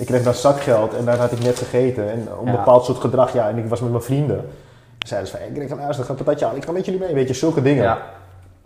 [0.00, 2.10] ik kreeg dan zakgeld en dan had ik net gegeten.
[2.10, 2.50] En een Ja.
[2.56, 4.48] bepaald soort gedrag, ja, en ik was met mijn vrienden.
[5.06, 7.00] Zeiden ze van, ik kreeg een luister, ga een patatje halen, ik ga met jullie
[7.00, 7.14] mee.
[7.14, 7.82] Weet je, zulke dingen.
[7.82, 8.02] Ja,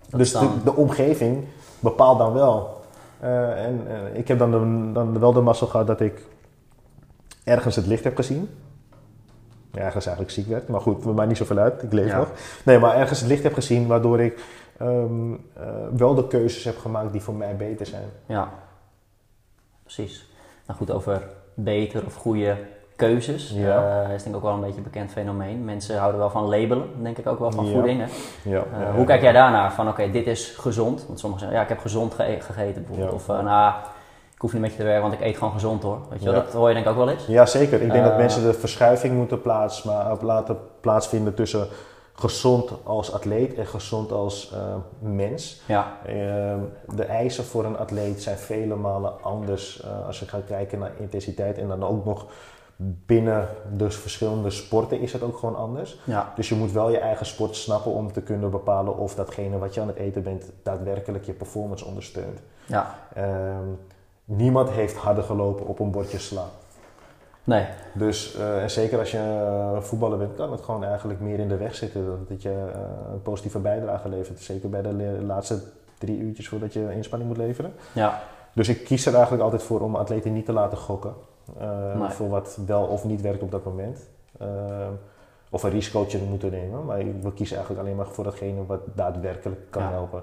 [0.09, 1.45] dat dus de, de omgeving
[1.81, 2.81] bepaalt dan wel.
[3.21, 6.23] Eh, en eh, ik heb dan, de- dan wel de mazzel gehad dat ik
[7.45, 8.51] ergens het licht heb gezien.
[9.73, 12.17] Ja, ergens eigenlijk ziek werd, maar goed, maakt niet zoveel uit, ik leef Ja.
[12.19, 12.29] nog.
[12.65, 14.41] Nee, maar ergens het licht heb gezien waardoor ik
[14.79, 15.67] ehm, eh,
[15.97, 18.09] wel de keuzes heb gemaakt die voor mij beter zijn.
[18.27, 18.49] Ja,
[19.83, 20.29] precies.
[20.67, 21.23] Nou goed, over
[21.55, 22.57] beter of goede
[22.97, 23.51] keuzes.
[23.55, 24.03] Ja.
[24.09, 25.65] eh, is denk ik ook wel een beetje een bekend fenomeen.
[25.65, 27.73] Mensen houden wel van labelen, denk ik ook wel van Ja.
[27.73, 28.01] voeding.
[28.01, 28.07] Hè?
[28.51, 29.73] Ja, Eh, ja, hoe kijk jij daarnaar?
[29.73, 31.05] Van oké, dit is gezond.
[31.07, 33.13] Want sommigen zeggen, ja, ik heb gezond ge- gegeten bijvoorbeeld.
[33.13, 33.73] Of eh, nou,
[34.35, 35.99] ik hoef niet met je te werken, want ik eet gewoon gezond hoor.
[36.11, 36.43] Weet je wel?
[36.43, 37.27] Dat hoor je denk ik ook wel eens.
[37.27, 37.83] Ja, zeker.
[37.83, 41.67] Ik denk dat mensen de verschuiving moeten plaats, maar, laten plaatsvinden tussen
[42.17, 45.63] gezond als atleet en gezond als eh, mens.
[45.67, 46.59] Ja, Ehm,
[46.97, 50.93] de eisen voor een atleet zijn vele malen anders eh, als je gaat kijken naar
[50.99, 52.27] intensiteit en dan ook nog
[53.07, 56.01] binnen de verschillende sporten is het ook gewoon anders.
[56.05, 59.59] Ja, Dus je moet wel je eigen sport snappen om te kunnen bepalen of datgene
[59.59, 62.41] wat je aan het eten bent daadwerkelijk je performance ondersteunt.
[62.67, 62.95] ja.
[63.15, 63.69] Ehm,
[64.25, 66.45] niemand heeft harder gelopen op een bordje sla.
[67.45, 71.39] Nee, Dus eh, en zeker als je eh, voetballer bent, kan het gewoon eigenlijk meer
[71.39, 72.07] in de weg zitten.
[72.07, 72.81] Dat het je eh,
[73.13, 74.41] een positieve bijdrage levert.
[74.41, 74.93] Zeker bij de
[75.27, 75.59] laatste
[75.99, 77.73] drie uurtjes voordat je inspanning moet leveren.
[77.93, 78.23] ja,
[78.53, 81.15] Dus ik kies er eigenlijk altijd voor om atleten niet te laten gokken.
[81.95, 82.09] Nee.
[82.11, 84.01] Voor wat wel of niet werkt op dat moment.
[85.51, 86.85] Of een risicootje moeten nemen.
[86.85, 89.91] Maar we kiezen eigenlijk alleen maar voor datgene wat daadwerkelijk kan Ja.
[89.91, 90.23] helpen.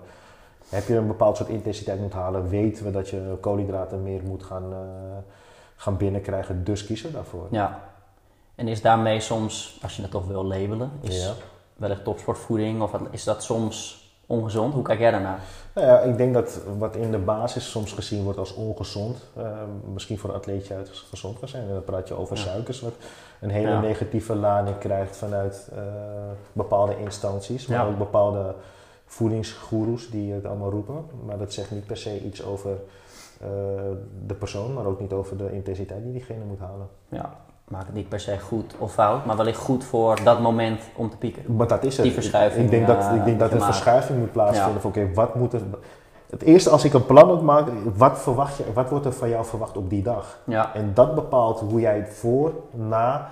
[0.69, 4.43] Heb je een bepaald soort intensiteit moet halen, weten we dat je koolhydraten meer moet
[4.43, 4.63] gaan,
[5.81, 6.63] gaan binnenkrijgen.
[6.63, 7.47] Dus kiezen we daarvoor.
[7.51, 7.89] ja.
[8.55, 11.31] En is daarmee soms, als je het toch wil labelen, is Ja.
[11.75, 14.73] wellicht topsportvoeding of is dat soms ongezond?
[14.73, 15.39] Hoe kijk jij daarnaar?
[15.75, 19.43] Nou ja, ik denk dat wat in de basis soms gezien wordt als ongezond, eh,
[19.93, 21.67] misschien voor een atleetje uit gezond kan zijn.
[21.67, 22.41] En dan praat je over Ja.
[22.41, 22.93] suikers, wat
[23.39, 23.79] een hele Ja.
[23.79, 25.81] negatieve lading krijgt vanuit eh,
[26.53, 28.55] bepaalde instanties, maar ook bepaalde
[29.05, 31.05] voedingsgoeroes die het allemaal roepen.
[31.25, 32.77] Maar dat zegt niet per se iets over
[33.41, 33.47] eh,
[34.27, 36.87] de persoon, maar ook niet over de intensiteit die diegene moet halen.
[37.09, 37.33] Ja,
[37.67, 41.09] maak het niet per se goed of fout, maar wellicht goed voor dat moment om
[41.09, 41.55] te pieken.
[41.55, 42.05] Maar dat is het.
[42.05, 44.81] Die verschuiving, Ik denk dat, ik denk dat er verschuiving moet plaatsvinden.
[44.81, 44.87] Ja.
[44.87, 45.61] Oké, wat moet er.
[46.29, 49.29] Het eerste als ik een plan moet maken, wat verwacht je, wat wordt er van
[49.29, 50.39] jou verwacht op die dag?
[50.43, 53.29] Ja, En dat bepaalt hoe jij het voor, na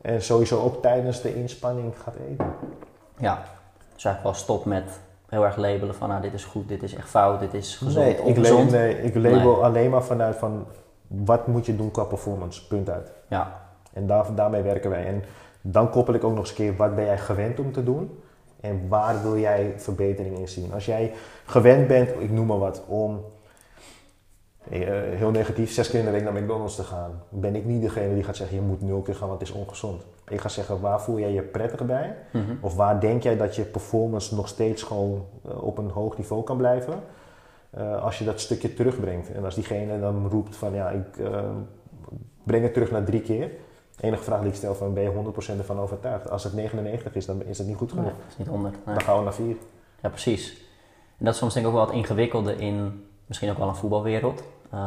[0.00, 2.54] en sowieso ook tijdens de inspanning gaat eten.
[3.18, 3.42] ja.
[3.94, 5.00] Dus eigenlijk wel stop met
[5.36, 8.04] heel erg labelen van nou, dit is goed, dit is echt fout, dit is gezond,
[8.04, 10.66] nee, ik, label, nee, ik label alleen maar vanuit van
[11.06, 13.12] wat moet je doen qua performance, punt uit.
[13.28, 13.60] Ja,
[13.92, 15.06] En daar, daarmee werken wij.
[15.06, 15.24] En
[15.60, 18.20] dan koppel ik ook nog eens een keer wat ben jij gewend om te doen
[18.60, 20.72] en waar wil jij verbetering in zien.
[20.72, 21.12] Als jij
[21.44, 23.24] gewend bent, ik noem maar wat, om
[24.70, 28.14] heel negatief zes keer in de week naar McDonald's te gaan, ben ik niet degene
[28.14, 30.02] die gaat zeggen je moet nul keer gaan, want het is ongezond.
[30.28, 32.54] Ik ga zeggen waar voel jij je prettig bij mhm.
[32.60, 36.42] of waar denk jij dat je performance nog steeds gewoon eh, op een hoog niveau
[36.42, 36.94] kan blijven
[37.70, 39.32] eh, als je dat stukje terugbrengt.
[39.32, 41.42] En als diegene dan roept van ja ik eh,
[42.42, 43.50] breng het terug naar drie keer.
[44.00, 46.30] Enige vraag die ik stel van ben je 100% ervan overtuigd?
[46.30, 48.18] Als het 99 is, dan is het niet goed nee, genoeg.
[48.18, 48.74] dat is niet 100.
[48.74, 48.94] Nee.
[48.94, 49.56] Dan gaan we naar 4.
[50.02, 50.64] Ja, precies.
[51.18, 53.76] En dat is soms denk ik ook wel wat ingewikkelder in misschien ook wel een
[53.76, 54.42] voetbalwereld.
[54.76, 54.82] Eh,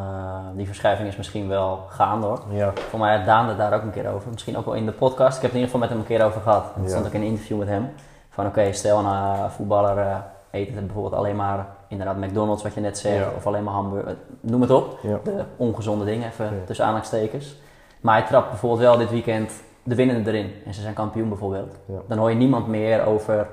[0.56, 2.40] die verschuiving is misschien wel gaande hoor.
[2.50, 2.72] Ja.
[2.90, 4.32] Voor mij had Daan het daar ook een keer over.
[4.32, 5.36] Misschien ook wel in de podcast.
[5.36, 6.66] Ik heb het in ieder geval met hem een keer over gehad.
[6.76, 6.90] En Ja.
[6.90, 7.90] stond ook in een interview met hem.
[8.30, 10.16] Van oké, stel een eh, voetballer eh,
[10.52, 13.16] eet het bijvoorbeeld alleen maar inderdaad McDonald's wat je net zegt.
[13.18, 13.32] Ja.
[13.38, 14.16] Of alleen maar hamburger.
[14.40, 15.00] Noem het op.
[15.24, 17.56] De ongezonde dingen, even tussen aanhalingstekens.
[18.02, 19.52] Maar hij trapt bijvoorbeeld wel dit weekend
[19.84, 20.54] de winnende erin.
[20.66, 21.76] En ze zijn kampioen bijvoorbeeld.
[22.08, 23.48] Dan hoor je niemand meer over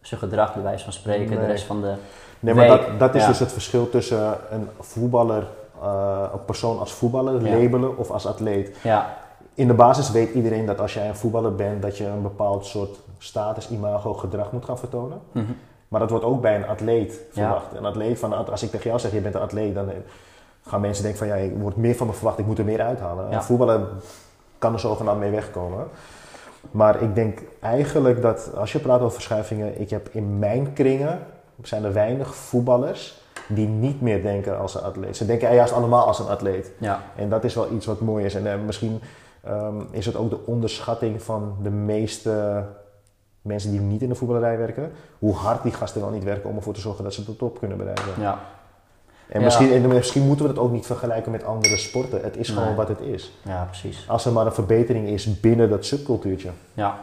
[0.00, 1.38] zijn gedrag, bij wijze van spreken.
[1.40, 1.92] De rest van de...
[2.40, 5.46] Nee, maar Week, dat, dat is dus het verschil tussen een voetballer,
[5.82, 7.56] eh, een persoon als voetballer Ja.
[7.56, 8.76] labelen of als atleet.
[8.82, 9.20] Ja,
[9.54, 12.66] In de basis weet iedereen dat als jij een voetballer bent, dat je een bepaald
[12.66, 15.20] soort status, imago, gedrag moet gaan vertonen.
[15.32, 15.44] mhm.
[15.88, 17.42] Maar dat wordt ook bij een atleet Ja.
[17.42, 17.66] verwacht.
[17.76, 19.96] Een atleet van, als ik tegen jou zeg, je bent een atleet, dan eh,
[20.66, 22.80] gaan mensen denken van, ja, er wordt meer van me verwacht, ik moet er meer
[22.82, 23.30] uithalen.
[23.30, 23.36] Ja.
[23.36, 23.80] Een voetballer
[24.58, 25.86] kan er zogenaamd mee wegkomen.
[26.70, 31.18] Maar ik denk eigenlijk dat, als je praat over verschuivingen, ik heb in mijn kringen,
[31.62, 33.21] zijn er weinig voetballers
[33.54, 35.16] die niet meer denken als een atleet.
[35.16, 36.70] Ze denken juist allemaal als een atleet.
[36.78, 38.34] ja, En dat is wel iets wat mooi is.
[38.34, 39.00] En eh, misschien
[39.44, 42.64] ehm, is het ook de onderschatting van de meeste
[43.42, 44.92] mensen die niet in de voetballerij werken.
[45.18, 47.58] Hoe hard die gasten wel niet werken om ervoor te zorgen dat ze de top
[47.58, 48.12] kunnen bereiken.
[48.18, 48.38] ja.
[49.28, 49.44] En Ja.
[49.44, 52.20] misschien, en misschien moeten we het ook niet vergelijken met andere sporten.
[52.22, 52.74] Het is gewoon Nee.
[52.74, 53.38] wat het is.
[53.44, 54.04] Ja, precies.
[54.08, 56.50] Als er maar een verbetering is binnen dat subcultuurtje.
[56.74, 56.98] Ja.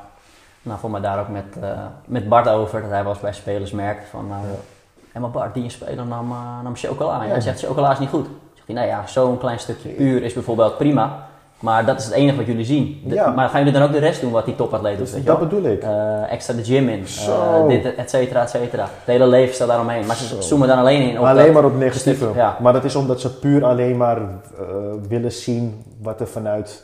[0.61, 3.33] Nou, voor mij daar ook met, eh, met Bart over, dat hij wel eens bij
[3.33, 4.25] spelers merkt van...
[4.27, 4.39] Ja.
[5.13, 7.19] "Hé, maar Bart, die een speler nam, eh, nam chocola.
[7.19, 7.31] En Ja.
[7.31, 8.25] hij zegt, chocola is niet goed.
[8.53, 11.27] Zegt hij, nou ja, zo'n klein stukje puur is bijvoorbeeld prima.
[11.59, 13.01] Maar dat is het enige wat jullie zien.
[13.05, 13.29] De- Ja.
[13.31, 15.05] Maar gaan jullie dan ook de rest doen wat die topatleet doet?
[15.05, 15.83] Dus weet dat bedoel ik.
[15.83, 17.05] Eh, extra de gym in,
[17.67, 18.83] dit, et cetera, et cetera.
[18.83, 20.05] Het hele levensstijl daaromheen.
[20.05, 20.41] Maar ze Zo.
[20.41, 22.23] zoomen dan alleen in op alleen dat- maar op negatieve.
[22.25, 22.57] stuk, ja.
[22.61, 24.21] Maar dat is omdat ze puur alleen maar
[25.07, 26.83] willen zien wat er vanuit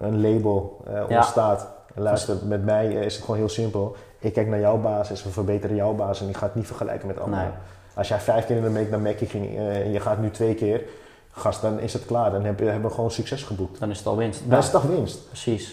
[0.00, 1.68] een label ontstaat.
[1.94, 3.96] En luister, met mij is het gewoon heel simpel.
[4.18, 7.06] Ik kijk naar jouw basis, we verbeteren jouw basis en ik ga het niet vergelijken
[7.06, 7.44] met anderen.
[7.44, 7.52] Nee.
[7.94, 10.30] Als jij vijf keer in de week naar Mackie ging eh, en je gaat nu
[10.30, 10.82] twee keer,
[11.30, 12.30] gast, dan is het klaar.
[12.30, 13.80] Dan heb hebben we gewoon succes geboekt.
[13.80, 14.40] Dan is het al winst.
[14.40, 14.58] Dat Ja.
[14.58, 15.26] is toch winst?
[15.28, 15.70] Precies.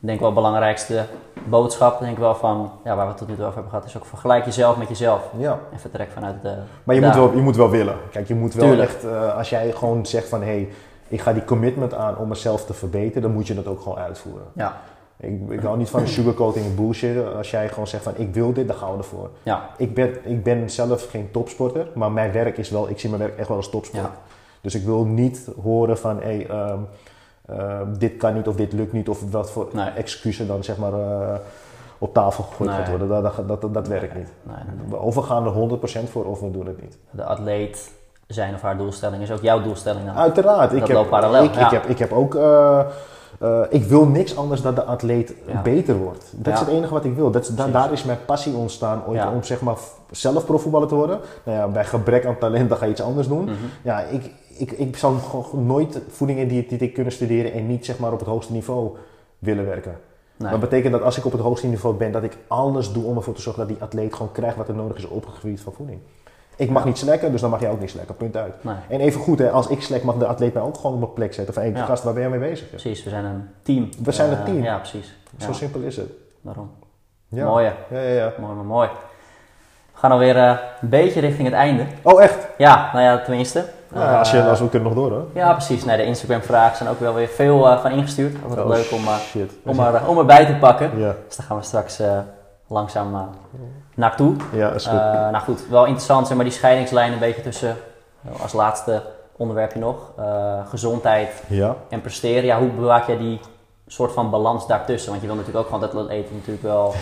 [0.00, 1.04] Ik denk wel de belangrijkste
[1.44, 3.86] boodschap, denk ik wel van, ja, waar we het tot nu toe over hebben gehad,
[3.88, 5.22] is ook vergelijk jezelf met jezelf.
[5.36, 5.58] Ja.
[5.72, 6.54] En vertrek vanuit de.
[6.84, 7.96] Maar je moet, wel, je moet wel willen.
[8.10, 8.88] Kijk, je moet wel Tuurlijk.
[8.90, 10.68] echt, eh, als jij gewoon zegt van hé, hey,
[11.08, 13.98] ik ga die commitment aan om mezelf te verbeteren, dan moet je dat ook gewoon
[13.98, 14.46] uitvoeren.
[14.52, 14.80] Ja,
[15.18, 17.34] Ik, ik hou niet van sugarcoating en bullshit.
[17.34, 19.30] Als jij gewoon zegt van ik wil dit, dan gaan we ervoor.
[19.42, 23.10] ja, Ik ben, ik ben zelf geen topsporter, maar mijn werk is wel, ik zie
[23.10, 24.02] mijn werk echt wel als topsport.
[24.04, 24.12] ja.
[24.60, 26.78] Dus ik wil niet horen van hey, ehm,
[27.46, 29.88] eh, dit kan niet of dit lukt niet of wat voor Nee.
[29.88, 31.34] excuses dan zeg maar eh,
[31.98, 32.78] op tafel gegooid Nee.
[32.78, 33.08] gaat worden.
[33.08, 34.28] Dat, dat, dat, dat werkt niet.
[34.90, 36.98] Of we gaan er 100% voor of we doen het niet.
[37.10, 37.90] De atleet
[38.26, 40.16] zijn of haar doelstelling is ook jouw doelstelling dan.
[40.16, 40.72] Uiteraard.
[40.72, 41.64] Ik heb, parallel, Ik, ja.
[41.66, 42.34] ik, heb, ik heb ook.
[42.34, 42.80] eh,
[43.40, 45.62] eh, ik wil niks anders dan de atleet Ja.
[45.62, 46.32] beter wordt.
[46.36, 47.30] Dat is het enige wat ik wil.
[47.30, 49.32] Dat is, da- daar is mijn passie ontstaan ooit Ja.
[49.32, 49.76] om zeg maar
[50.10, 51.20] zelf profvoetballer te worden.
[51.44, 53.44] Nou ja, bij gebrek aan talent dan ga je iets anders doen.
[53.44, 53.52] Mhm.
[53.82, 57.98] Ja, ik, ik, ik zal gewoon nooit voeding en diëtetiek kunnen studeren en niet zeg
[57.98, 58.90] maar op het hoogste niveau
[59.38, 59.96] willen werken.
[60.36, 60.50] Nee.
[60.50, 63.16] Dat betekent dat als ik op het hoogste niveau ben, dat ik alles doe om
[63.16, 65.60] ervoor te zorgen dat die atleet gewoon krijgt wat er nodig is op het gebied
[65.60, 65.98] van voeding.
[66.56, 68.16] Ik mag niet slekken, dus dan mag jij ook niet slekken.
[68.16, 68.54] Punt uit.
[68.60, 68.74] Nee.
[68.88, 71.12] En even goed, hè, als ik slek mag de atleet mij ook gewoon op mijn
[71.12, 71.54] plek zetten.
[71.62, 71.84] Hey, Ja.
[71.84, 72.68] gast, waar ben jij mee bezig?
[72.68, 73.88] Precies, we zijn een team.
[74.02, 74.62] We zijn een Eh, team.
[74.62, 75.14] Ja, precies.
[75.38, 76.10] Zo simpel is het.
[76.40, 76.70] daarom.
[77.28, 77.44] Ja.
[77.44, 78.32] Mooi, Ja, ja, ja.
[78.40, 78.88] mooi, maar mooi.
[79.92, 81.86] We gaan alweer eh, een beetje richting het einde.
[82.02, 82.48] Oh, echt?
[82.58, 83.64] Ja, nou ja, tenminste.
[83.94, 85.26] Ja, als, je, Eh, als we kunnen nog door, hoor.
[85.34, 85.84] Ja, precies.
[85.84, 88.36] Nee, de Instagram-vragen zijn ook wel weer veel van ingestuurd.
[88.42, 89.04] Altijd Oh, leuk om,
[89.64, 90.98] om, er, om erbij te pakken.
[90.98, 92.00] Ja, Dus daar gaan we straks
[92.66, 93.20] langzaam eh,
[93.94, 94.34] naartoe.
[94.52, 94.98] ja, is goed.
[94.98, 97.76] Eh, nou goed, wel interessant, zeg maar die scheidingslijn een beetje tussen,
[98.24, 99.02] eh, als laatste
[99.36, 100.12] onderwerpje nog,
[100.68, 101.76] gezondheid ja.
[101.88, 102.44] en presteren.
[102.44, 103.40] Ja, hoe bewaak jij die
[103.86, 105.10] soort van balans daartussen?
[105.10, 106.94] Want je wil natuurlijk ook gewoon dat eten natuurlijk wel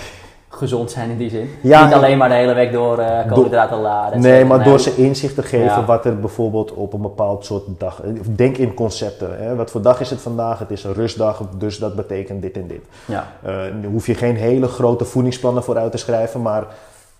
[0.56, 1.50] gezond zijn in die zin.
[1.62, 4.12] Ja, Niet en- alleen maar de hele week door eh koolhydraten laden.
[4.12, 5.84] et Nee, maar door ze inzicht te geven Ja.
[5.84, 8.00] wat er bijvoorbeeld op een bepaald soort dag...
[8.28, 9.38] Denk in concepten.
[9.44, 9.54] Hè?
[9.56, 10.58] Wat voor dag is het vandaag?
[10.58, 12.82] Het is een rustdag, dus dat betekent dit en dit.
[13.04, 16.64] Ja, Eh, nu hoef je geen hele grote voedingsplannen voor uit te schrijven, maar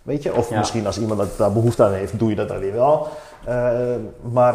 [0.03, 0.59] weet je, of Ja.
[0.59, 3.09] misschien als iemand dat daar behoefte aan heeft, doe je dat dan weer wel.
[3.45, 3.69] Eh,
[4.33, 4.55] maar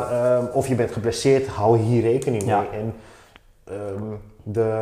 [0.54, 2.54] of je bent geblesseerd, hou hier rekening mee.
[2.56, 2.94] En
[3.68, 4.04] ehm,
[4.44, 4.74] de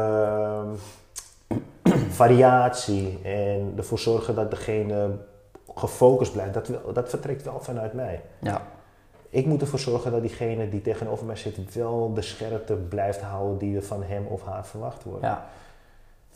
[2.10, 5.10] variatie en ervoor zorgen dat degene
[5.76, 8.22] gefocust blijft, dat, dat vertrekt wel vanuit mij.
[8.40, 8.62] ja,
[9.30, 13.58] Ik moet ervoor zorgen dat diegene die tegenover mij zit wel de scherpte blijft houden
[13.58, 15.24] die er van hem of haar verwacht wordt.
[15.24, 15.46] ja.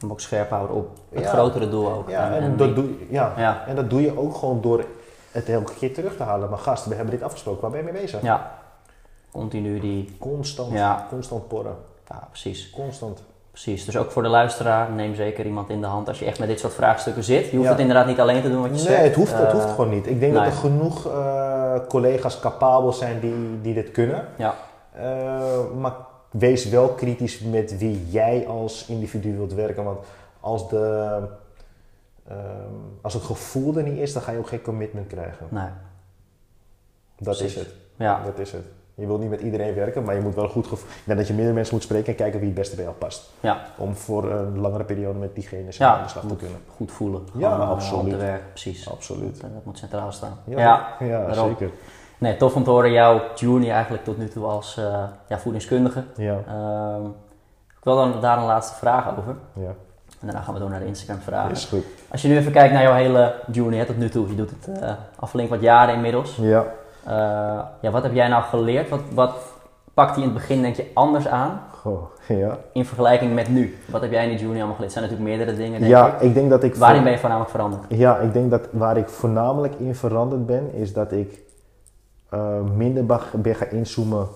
[0.10, 1.30] Ook scherp houden op het Ja.
[1.30, 2.10] grotere doel ook.
[2.10, 3.34] Ja, en, en dat doe, ja.
[3.38, 4.86] ja, en dat doe je ook gewoon door
[5.32, 6.50] het elke keer terug te halen.
[6.50, 8.22] Maar gast, we hebben dit afgesproken, waar ben je mee bezig?
[8.22, 8.60] ja.
[9.32, 11.06] Continu die, Constant, Ja.
[11.10, 11.76] constant porren.
[12.10, 12.70] ja precies.
[12.70, 13.24] Constant.
[13.52, 16.40] Precies, dus ook voor de luisteraar, neem zeker iemand in de hand als je echt
[16.40, 17.46] met dit soort vraagstukken zit.
[17.46, 17.70] Je hoeft Ja.
[17.72, 19.04] het inderdaad niet alleen te doen wat je Nee, zegt.
[19.04, 20.08] het hoeft, het Eh, hoeft gewoon niet.
[20.08, 20.44] Ik denk nee.
[20.44, 24.26] dat er genoeg eh, collega's capabel zijn die, die dit kunnen.
[24.38, 24.56] Ja,
[24.94, 25.42] Eh,
[25.80, 25.94] maar
[26.30, 29.84] wees wel kritisch met wie jij als individu wilt werken.
[29.84, 30.00] Want
[30.40, 31.18] als, de,
[32.28, 32.38] ehm,
[33.02, 35.48] als het gevoel er niet is, dan ga je ook geen commitment krijgen.
[35.50, 35.68] nee.
[37.18, 37.56] Dat Precies.
[37.56, 37.74] is het.
[37.96, 38.64] Ja, Dat is het.
[38.96, 40.90] Je wilt niet met iedereen werken, maar je moet wel goed gevoel.
[41.16, 43.32] Dat je meerdere mensen moet spreken en kijken wie het beste bij jou past.
[43.40, 46.00] ja, Om voor een langere periode met diegene samen ja.
[46.00, 46.58] aan de slag te kunnen.
[46.68, 47.22] goed voelen.
[47.38, 48.18] Ja, eh, absoluut.
[48.18, 48.90] Werk, precies.
[48.90, 49.42] Absoluut.
[49.42, 50.38] Dat, dat moet centraal staan.
[50.44, 51.70] Ja, Ja, zeker.
[52.18, 56.04] Nee, tof om te horen jouw journey eigenlijk tot nu toe als eh, ja, voedingskundige.
[56.16, 57.06] Ja, Ehm,
[57.78, 59.36] ik wil dan daar een laatste vraag over.
[59.54, 59.74] ja.
[60.20, 61.52] En daarna gaan we door naar de Instagram vragen.
[61.52, 61.84] is goed.
[62.12, 64.30] Als je nu even kijkt naar jouw hele journey hè, tot nu toe.
[64.30, 66.36] Je doet het eh, al flink wat jaren inmiddels.
[66.36, 66.66] Ja.
[67.06, 67.14] Eh,
[67.82, 68.90] ja, wat heb jij nou geleerd?
[68.90, 69.34] Wat, wat
[69.94, 72.58] pakt hij in het begin denk je anders aan Goh, ja.
[72.74, 73.78] in vergelijking met nu?
[73.92, 74.94] Wat heb jij in die journey allemaal geleerd?
[74.94, 76.22] Zijn natuurlijk meerdere dingen denk ja, ik.
[76.22, 76.76] ik denk dat ik.
[76.76, 77.84] Waarin ben je voornamelijk veranderd?
[77.88, 81.40] Ja, ik denk dat waar ik voornamelijk in veranderd ben, is dat ik
[82.30, 84.28] eh, minder ben gaan inzoomen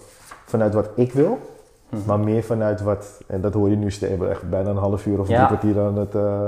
[0.45, 1.37] vanuit wat ik wil,
[1.89, 1.95] Hm.
[2.05, 4.77] maar meer vanuit wat, en dat hoor je nu, Ste- we hebben echt bijna een
[4.77, 5.35] half uur of Ja.
[5.35, 6.47] drie kwartier aan het eh,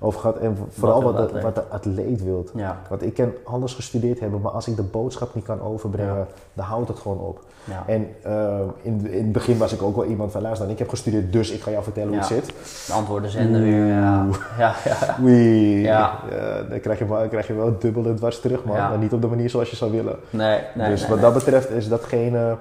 [0.00, 0.36] over gehad.
[0.38, 1.42] En vooral wat, de de, atleet?
[1.42, 2.50] wat de atleet wilt.
[2.54, 6.14] Ja, Want ik kan alles gestudeerd hebben, maar als ik de boodschap niet kan overbrengen,
[6.16, 6.26] Ja.
[6.52, 7.40] dan houdt het gewoon op.
[7.64, 7.82] ja.
[7.86, 10.88] En eh, in, in het begin was ik ook wel iemand van, luister, ik heb
[10.88, 12.46] gestudeerd, dus ik ga jou vertellen hoe het zit.
[12.86, 13.86] De antwoorden zenden weer.
[13.86, 14.26] Ja,
[14.58, 15.16] ja, ja.
[15.22, 16.12] Oei, Ja.
[16.30, 18.76] eh, dan krijg je, wel, krijg je wel dubbel en dwars terug, man.
[18.76, 20.16] Maar niet op de manier zoals je zou willen.
[20.30, 21.30] Nee, nee, dus nee, wat nee.
[21.30, 22.56] dat betreft is datgene,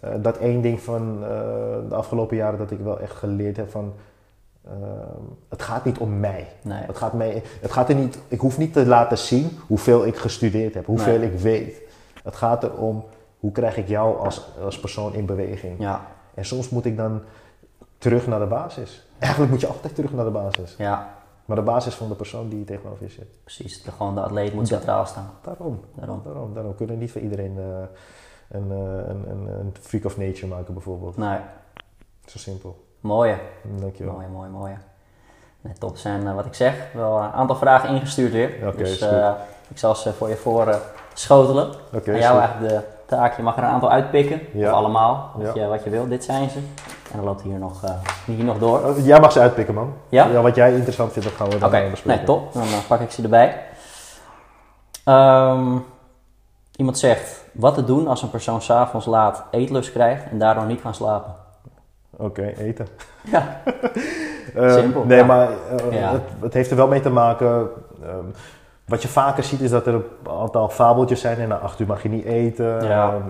[0.00, 1.20] eh, dat één ding van
[1.88, 3.92] de afgelopen jaren dat ik wel echt geleerd heb van,
[4.64, 4.72] eh,
[5.48, 6.48] het gaat niet om mij.
[6.62, 6.82] Nee.
[6.82, 10.16] Het gaat, mij, het gaat er niet, ik hoef niet te laten zien hoeveel ik
[10.16, 11.30] gestudeerd heb, hoeveel Nee.
[11.32, 11.80] ik weet.
[12.22, 13.04] Het gaat erom,
[13.38, 15.80] hoe krijg ik jou als, als persoon in beweging.
[15.80, 17.22] Ja, En soms moet ik dan
[17.98, 19.06] terug naar de basis.
[19.18, 20.74] Eigenlijk moet je altijd terug naar de basis.
[20.78, 23.42] ja, Maar de basis van de persoon die tegenover je zit.
[23.42, 23.82] precies.
[23.82, 25.30] De, gewoon de atleet moet centraal staan.
[25.42, 25.80] Daarom.
[25.94, 26.20] Daarom.
[26.24, 27.64] Daarom, daarom kunnen we niet voor iedereen eh,
[28.48, 31.16] een, eh, een, een, een freak of nature maken bijvoorbeeld.
[31.16, 31.38] Nee,
[32.26, 32.84] Zo simpel.
[33.02, 33.36] Mooie.
[33.62, 34.12] Dankjewel.
[34.12, 34.74] Mooie, mooie, mooie.
[35.60, 35.96] Nee, top.
[35.96, 38.74] Zijn, eh, wat ik zeg, wel een aantal vragen ingestuurd weer.
[38.76, 39.30] Dus eh,
[39.68, 40.76] ik zal ze voor je voor eh,
[41.14, 41.70] schotelen.
[41.92, 43.36] Oké, Aan jou eigenlijk de taak.
[43.36, 44.40] Je mag er een aantal uitpikken.
[44.52, 44.70] Ja.
[44.70, 45.30] Of allemaal.
[45.34, 45.62] Wat, Ja.
[45.62, 46.08] je, wat je wil.
[46.08, 46.58] Dit zijn ze.
[46.58, 47.90] En dan loopt hier nog, eh,
[48.24, 48.78] hier nog door.
[48.78, 49.92] Oh, Jij mag ze uitpikken, man.
[50.08, 50.40] Ja?
[50.42, 52.16] wat jij interessant vindt, dat gaan we dan eh, bespreken.
[52.18, 52.52] nee, top.
[52.52, 53.62] Dan eh, pak ik ze erbij.
[55.04, 55.76] Ehm,
[56.76, 60.82] iemand zegt, wat te doen als een persoon s'avonds laat eetlust krijgt en daardoor niet
[60.82, 61.34] kan slapen?
[62.22, 62.86] Oké, eten.
[63.30, 63.60] Ja,
[64.78, 65.24] Simpel, Nee, ja.
[65.24, 66.12] maar eh, Ja.
[66.12, 67.68] het, het heeft er wel mee te maken.
[68.02, 68.24] ehm,
[68.86, 71.86] wat je vaker ziet is dat er een aantal fabeltjes zijn en na acht uur
[71.86, 72.84] mag je niet eten.
[72.84, 73.12] Ja.
[73.14, 73.22] Ehm,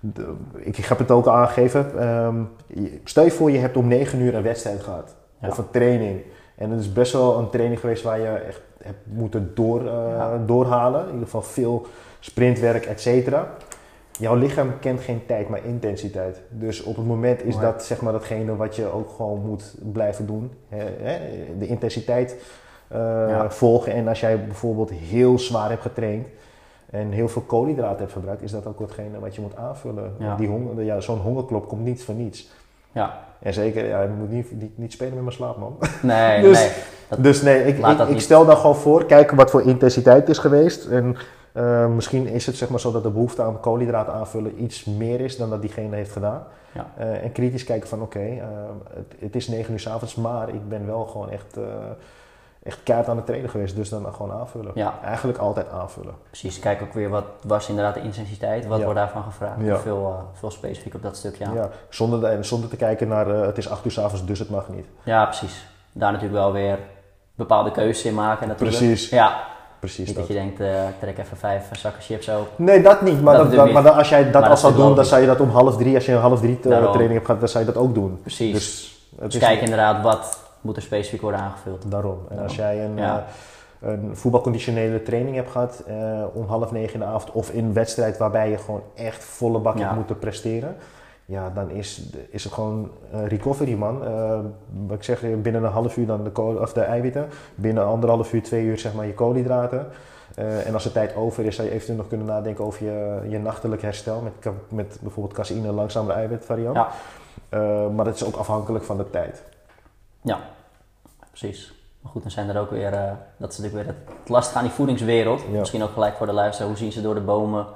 [0.00, 1.98] de- ik, heb het ook al aangegeven.
[2.00, 2.34] Ehm,
[2.66, 5.14] je- stel je voor je hebt om negen uur een wedstrijd gehad.
[5.42, 6.20] Of een training.
[6.56, 10.26] En het is best wel een training geweest waar je echt hebt moeten door, eh,
[10.46, 11.00] doorhalen.
[11.00, 11.86] In ieder geval veel
[12.20, 13.48] sprintwerk, et cetera.
[14.18, 16.40] Jouw lichaam kent geen tijd, maar intensiteit.
[16.50, 20.26] Dus op het moment is dat zeg maar datgene wat je ook gewoon moet blijven
[20.26, 20.50] doen.
[21.58, 22.36] De intensiteit
[22.88, 22.98] eh,
[23.28, 23.50] Ja.
[23.50, 23.92] volgen.
[23.92, 26.26] En als jij bijvoorbeeld heel zwaar hebt getraind
[26.90, 30.14] en heel veel koolhydraten hebt gebruikt, is dat ook hetgene wat je moet aanvullen.
[30.18, 30.36] Ja.
[30.36, 32.50] Die honger, ja, Zo'n hongerklop komt niet voor niets.
[32.92, 33.26] ja.
[33.42, 35.76] En zeker, ja, je moet niet, niet, niet spelen met mijn slaap, man.
[36.02, 36.70] Nee, Dus- nee.
[37.08, 40.38] Dat- Dus nee, ik, ik, stel dan gewoon voor, kijken wat voor intensiteit het is
[40.38, 40.86] geweest.
[40.86, 41.16] En
[41.58, 45.20] eh, misschien is het zeg maar zo dat de behoefte aan koolhydraten aanvullen iets meer
[45.20, 46.42] is dan dat diegene heeft gedaan.
[46.72, 46.86] Ja.
[46.96, 48.46] Eh, en kritisch kijken van oké, eh,
[48.94, 51.56] het, het is 9 uur s avonds, maar ik ben wel gewoon echt,
[52.62, 53.76] echt keihard aan het trainen geweest.
[53.76, 54.72] Dus dan gewoon aanvullen.
[54.74, 54.98] Ja.
[55.04, 56.14] Eigenlijk altijd aanvullen.
[56.26, 58.84] Precies, kijk ook weer wat was inderdaad de intensiteit, wat Ja.
[58.84, 59.60] wordt daarvan gevraagd.
[59.60, 59.78] Ja.
[59.78, 61.54] Veel, veel specifiek op dat stukje aan.
[61.54, 61.68] Ja.
[61.88, 64.86] Zonder, zonder te kijken naar het is 8 uur s avonds, dus het mag niet.
[65.02, 65.66] Ja, precies.
[65.92, 66.78] Daar natuurlijk wel weer
[67.34, 68.78] bepaalde keuzes in maken natuurlijk.
[68.78, 69.08] Precies.
[69.08, 70.16] Ja, Precies niet dat.
[70.16, 72.48] dat je denkt, eh, ik trek even vijf zakken chips op.
[72.56, 73.22] Nee, dat niet.
[73.22, 73.72] Maar, Dat niet.
[73.72, 75.50] maar dan, als jij dat Maar al dat zou doen, dan zou je dat om
[75.50, 76.86] half drie, als je een half drie eh, Daarom.
[76.86, 78.18] training hebt gehad, dan zou je dat ook doen.
[78.22, 78.52] Precies.
[78.54, 81.84] Dus het Dus is kijk inderdaad, wat moet er specifiek worden aangevuld.
[81.90, 82.18] daarom.
[82.30, 83.26] En als jij een, Ja.
[83.80, 85.94] eh, een voetbalconditionele training hebt gehad eh,
[86.32, 89.58] om half negen in de avond of in een wedstrijd waarbij je gewoon echt volle
[89.58, 89.82] bak Ja.
[89.82, 90.76] hebt moeten presteren,
[91.28, 94.04] ja, dan is, is het gewoon eh, recovery, man.
[94.04, 94.40] Eh,
[94.86, 98.32] wat ik zeg, binnen een half uur dan de, kool- of de eiwitten, binnen anderhalf
[98.32, 99.86] uur, twee uur zeg maar je koolhydraten.
[100.34, 103.20] Eh, en als de tijd over is, zou je eventueel nog kunnen nadenken over je,
[103.28, 106.76] je nachtelijk herstel met, met bijvoorbeeld caseïne, langzamere eiwitvariant.
[106.76, 106.90] Ja.
[107.48, 109.42] Eh, maar dat is ook afhankelijk van de tijd.
[110.22, 110.40] Ja,
[111.28, 111.74] precies.
[112.00, 114.64] Maar goed, dan zijn er ook weer, eh, dat is natuurlijk weer het lastige aan
[114.64, 115.40] die voedingswereld.
[115.50, 115.58] Ja.
[115.58, 117.66] Misschien ook gelijk voor de luisteraar, hoe zien ze door de bomen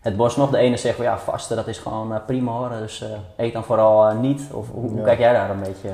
[0.00, 0.50] het bos nog?
[0.50, 3.52] De ene zegt, van, ja, vasten, dat is gewoon eh, prima hoor, dus eh, eet
[3.52, 4.42] dan vooral eh, niet.
[4.52, 5.04] Of hoe, hoe Ja.
[5.04, 5.90] kijk jij daar een beetje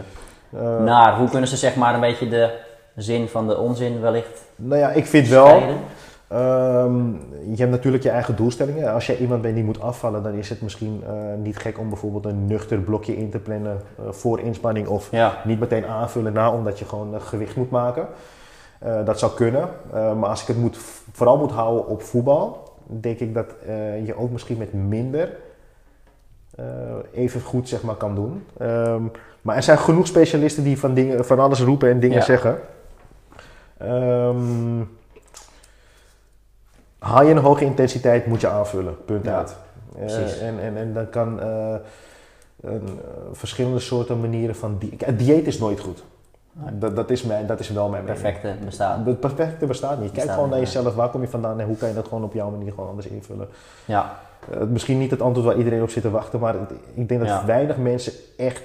[0.78, 1.16] naar?
[1.18, 2.58] Hoe kunnen ze zeg maar een beetje de
[2.96, 5.62] zin van de onzin wellicht nou ja, ik vind wel.
[6.28, 7.10] Ehm,
[7.50, 8.92] je hebt natuurlijk je eigen doelstellingen.
[8.92, 11.04] Als jij iemand bent die moet afvallen, dan is het misschien
[11.42, 13.80] niet gek om bijvoorbeeld een nuchter blokje in te plannen
[14.10, 18.06] voor inspanning of Ja, niet meteen aanvullen na, omdat je gewoon gewicht moet maken.
[19.04, 19.68] Dat zou kunnen.
[19.92, 20.76] Maar als ik het moet,
[21.12, 25.36] vooral moet houden op voetbal, denk ik dat eh, je ook misschien met minder
[26.54, 26.64] eh,
[27.12, 28.44] even goed zeg maar, kan doen.
[28.58, 29.02] Ehm,
[29.42, 32.24] maar er zijn genoeg specialisten die van, dingen, van alles roepen en dingen Ja.
[32.24, 32.58] zeggen.
[33.78, 34.82] Ehm,
[36.98, 39.04] haal je een hoge intensiteit, moet je aanvullen.
[39.04, 39.56] Punt Ja, uit.
[39.98, 40.38] Eh, precies.
[40.38, 41.40] en, en, en dan kan
[42.60, 43.00] een,
[43.32, 44.76] verschillende soorten manieren van...
[44.78, 46.04] Die, dieet is nooit goed.
[46.72, 48.22] Dat, dat, is mijn, dat is wel mijn mening.
[48.22, 49.06] perfecte bestaat.
[49.06, 50.00] Het perfecte bestaat niet.
[50.00, 50.94] Kijk Bestaat gewoon naar niet, jezelf.
[50.94, 53.06] Waar kom je vandaan en hoe kan je dat gewoon op jouw manier gewoon anders
[53.06, 53.48] invullen?
[53.84, 54.18] Ja,
[54.50, 57.20] Eh, misschien niet het antwoord waar iedereen op zit te wachten, maar het- ik denk
[57.20, 57.44] dat Ja.
[57.44, 58.62] weinig mensen echt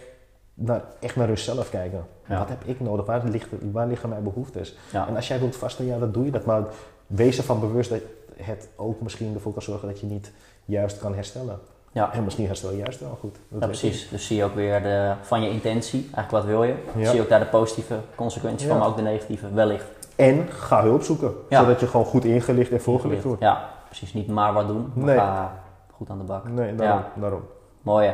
[0.53, 2.05] naar, echt naar hunzelf kijken.
[2.27, 2.37] Ja.
[2.37, 3.05] Wat heb ik nodig?
[3.05, 4.77] Waar, ligt, waar liggen mijn behoeftes?
[4.91, 5.07] ja.
[5.07, 6.45] En als jij wilt vasten, ja, dan doe je dat.
[6.45, 6.63] Maar
[7.07, 7.99] wees ervan bewust dat
[8.35, 10.31] het ook misschien ervoor kan zorgen dat je niet
[10.65, 11.59] juist kan herstellen.
[11.99, 12.13] Ja.
[12.13, 13.37] En misschien herstel je juist wel goed.
[13.49, 14.09] Dat Ja, precies.
[14.09, 16.75] Dus zie je ook weer de, van je intentie, eigenlijk wat wil je.
[16.95, 17.05] Ja.
[17.05, 19.85] Zie je ook daar de positieve consequenties van, maar ook de negatieve wellicht.
[20.15, 23.41] En ga hulp zoeken, zodat je gewoon goed ingelicht en voorgelicht wordt.
[23.41, 24.13] Ja, precies.
[24.13, 25.17] Niet maar wat doen, maar Nee.
[25.17, 26.47] ga goed aan de bak.
[26.49, 27.03] Nee, daarom.
[27.15, 27.41] daarom.
[27.81, 28.13] Mooi hè.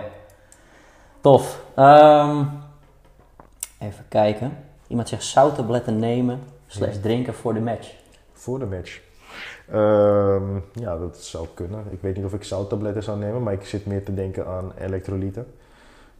[1.21, 1.59] Tof.
[1.75, 2.43] Ehm,
[3.79, 4.57] even kijken.
[4.87, 7.93] Iemand zegt zouttabletten nemen slash drinken voor de match.
[8.33, 9.01] Voor de match.
[9.71, 11.83] Ehm, ja, dat zou kunnen.
[11.89, 14.71] Ik weet niet of ik zouttabletten zou nemen, maar ik zit meer te denken aan
[14.77, 15.47] elektrolyten.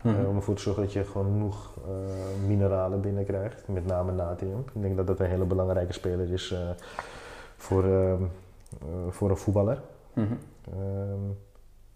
[0.01, 0.19] Mhm.
[0.21, 4.59] Eh, om ervoor te zorgen dat je gewoon genoeg eh, mineralen binnenkrijgt, met name natrium.
[4.73, 6.59] Ik denk dat dat een hele belangrijke speler is eh,
[7.57, 8.23] voor, ehm,
[8.81, 9.81] eh, voor een voetballer.
[10.13, 10.33] Mhm.
[10.71, 11.19] Ehm,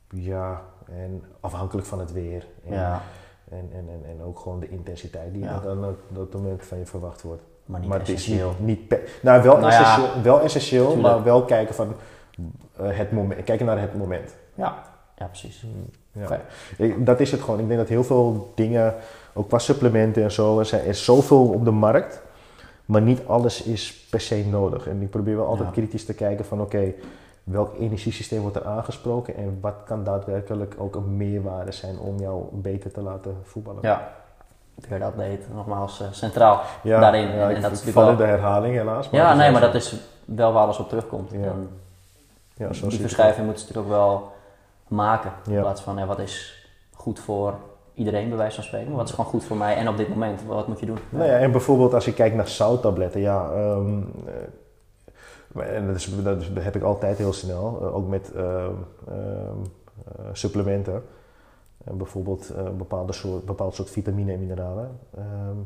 [0.09, 2.47] ja, en afhankelijk van het weer.
[2.65, 3.01] En, Ja,
[3.49, 5.61] en, en, en, en ook gewoon de intensiteit die Ja.
[5.67, 7.41] aan dat moment van je verwacht wordt.
[7.69, 8.53] Maar niet maar het is essentieel.
[8.57, 11.93] niet, niet pe- nou, wel, Nou ja, essentieel, wel essentieel, maar wel kijken van
[12.77, 14.35] eh, het moment, kijken naar het moment.
[14.53, 14.83] Ja,
[15.17, 15.65] ja precies.
[16.11, 16.23] Ja.
[16.23, 16.41] Oké.
[16.77, 17.59] Ik- dat is het gewoon.
[17.59, 18.93] Ik denk dat heel veel dingen,
[19.33, 22.21] ook qua supplementen en zo, er zijn- is zoveel op de markt,
[22.85, 24.87] maar niet alles is per se nodig.
[24.87, 25.73] En ik probeer wel altijd Ja.
[25.73, 26.93] kritisch te kijken van oké,
[27.43, 32.43] welk energiesysteem wordt er aangesproken en wat kan daadwerkelijk ook een meerwaarde zijn om jou
[32.51, 33.79] beter te laten voetballen.
[33.81, 34.11] Ja,
[35.01, 37.27] atleet nogmaals eh, centraal Ja, daarin.
[37.35, 39.07] ja, en, dat is in de herhaling helaas.
[39.11, 41.31] Ja, het nee, maar dat is wel waar alles op terugkomt.
[41.31, 41.37] Ja.
[41.37, 41.69] En
[42.55, 44.31] ja, zo die verschuiving moeten ze natuurlijk ook wel
[44.87, 45.31] maken.
[45.45, 45.55] Ja.
[45.55, 47.53] In plaats van, ja, wat is goed voor
[47.93, 48.87] iedereen bij wijze van spreken.
[48.87, 50.41] Maar wat is gewoon goed voor mij en op dit moment?
[50.47, 50.97] Wat moet je doen?
[51.09, 54.01] Nou ja, en bijvoorbeeld als je kijkt naar zouttabletten, ja, ehm,
[55.55, 58.73] eh, en dat, is, dat, heb ik altijd heel snel, eh, ook met ehm,
[59.07, 59.59] ehm,
[60.17, 61.03] eh, supplementen.
[61.85, 64.99] En bijvoorbeeld eh, een bepaalde soort, bepaald soort vitamine en mineralen.
[65.17, 65.57] Ehm,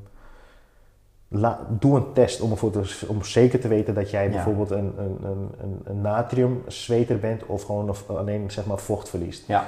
[1.28, 4.32] la- doe een test om, ervoor te, om zeker te weten dat jij Ja.
[4.32, 9.48] bijvoorbeeld een, een, een, een, natriumzweter bent of gewoon of alleen zeg maar, vocht verliest.
[9.48, 9.60] Ja.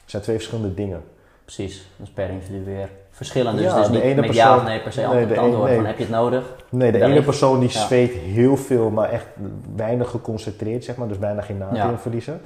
[0.00, 1.02] Het zijn twee verschillende dingen.
[1.44, 3.56] Precies, dat is per individu weer verschillend.
[3.58, 5.28] Dus Ja, is de niet ene met ja persoon- of nee per se nee, antwoord
[5.34, 5.76] de antwoord nee.
[5.76, 6.56] van heb je het nodig?
[6.68, 7.86] Nee, de ene persoon die Ja.
[7.86, 9.26] zweet heel veel, maar echt
[9.76, 11.98] weinig geconcentreerd, zeg maar, dus bijna geen natrium Ja.
[11.98, 12.40] verliezen.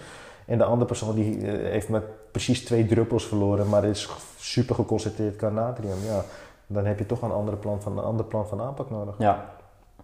[0.48, 4.74] En de andere persoon die eh, heeft met precies twee druppels verloren, maar is super
[4.74, 5.96] geconcentreerd qua natrium.
[6.06, 6.22] Ja,
[6.66, 9.14] dan heb je toch een andere plan van, een ander plan van aanpak nodig.
[9.18, 9.44] Ja,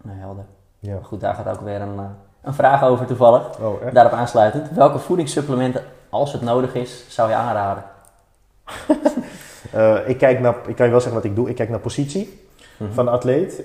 [0.07, 0.43] helder.
[0.79, 0.97] Ja.
[1.03, 2.05] Goed, daar gaat ook weer een, eh,
[2.41, 3.59] een vraag over toevallig.
[3.59, 3.93] Oh, echt?
[3.93, 4.71] Daarop aansluitend.
[4.71, 7.83] Welke voedingssupplementen, als het nodig is, zou je aanraden?
[9.71, 11.49] Eh, ik, kijk naar, ik kan je wel zeggen wat ik doe.
[11.49, 12.91] Ik kijk naar positie Mhm.
[12.91, 13.59] van de atleet.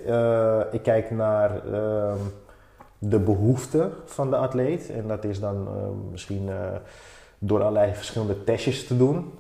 [0.72, 2.16] Ik kijk naar ehm,
[3.02, 4.90] de behoeften van de atleet.
[4.90, 6.56] En dat is dan ehm, misschien eh,
[7.38, 9.32] door allerlei verschillende testjes te doen.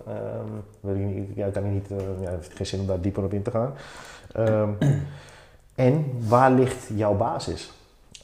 [0.80, 3.42] Niet, ja, kan ik niet, eh, ja, heeft geen zin om daar dieper op in
[3.42, 3.74] te gaan.
[4.32, 4.70] Ehm,
[5.74, 7.72] en waar ligt jouw basis?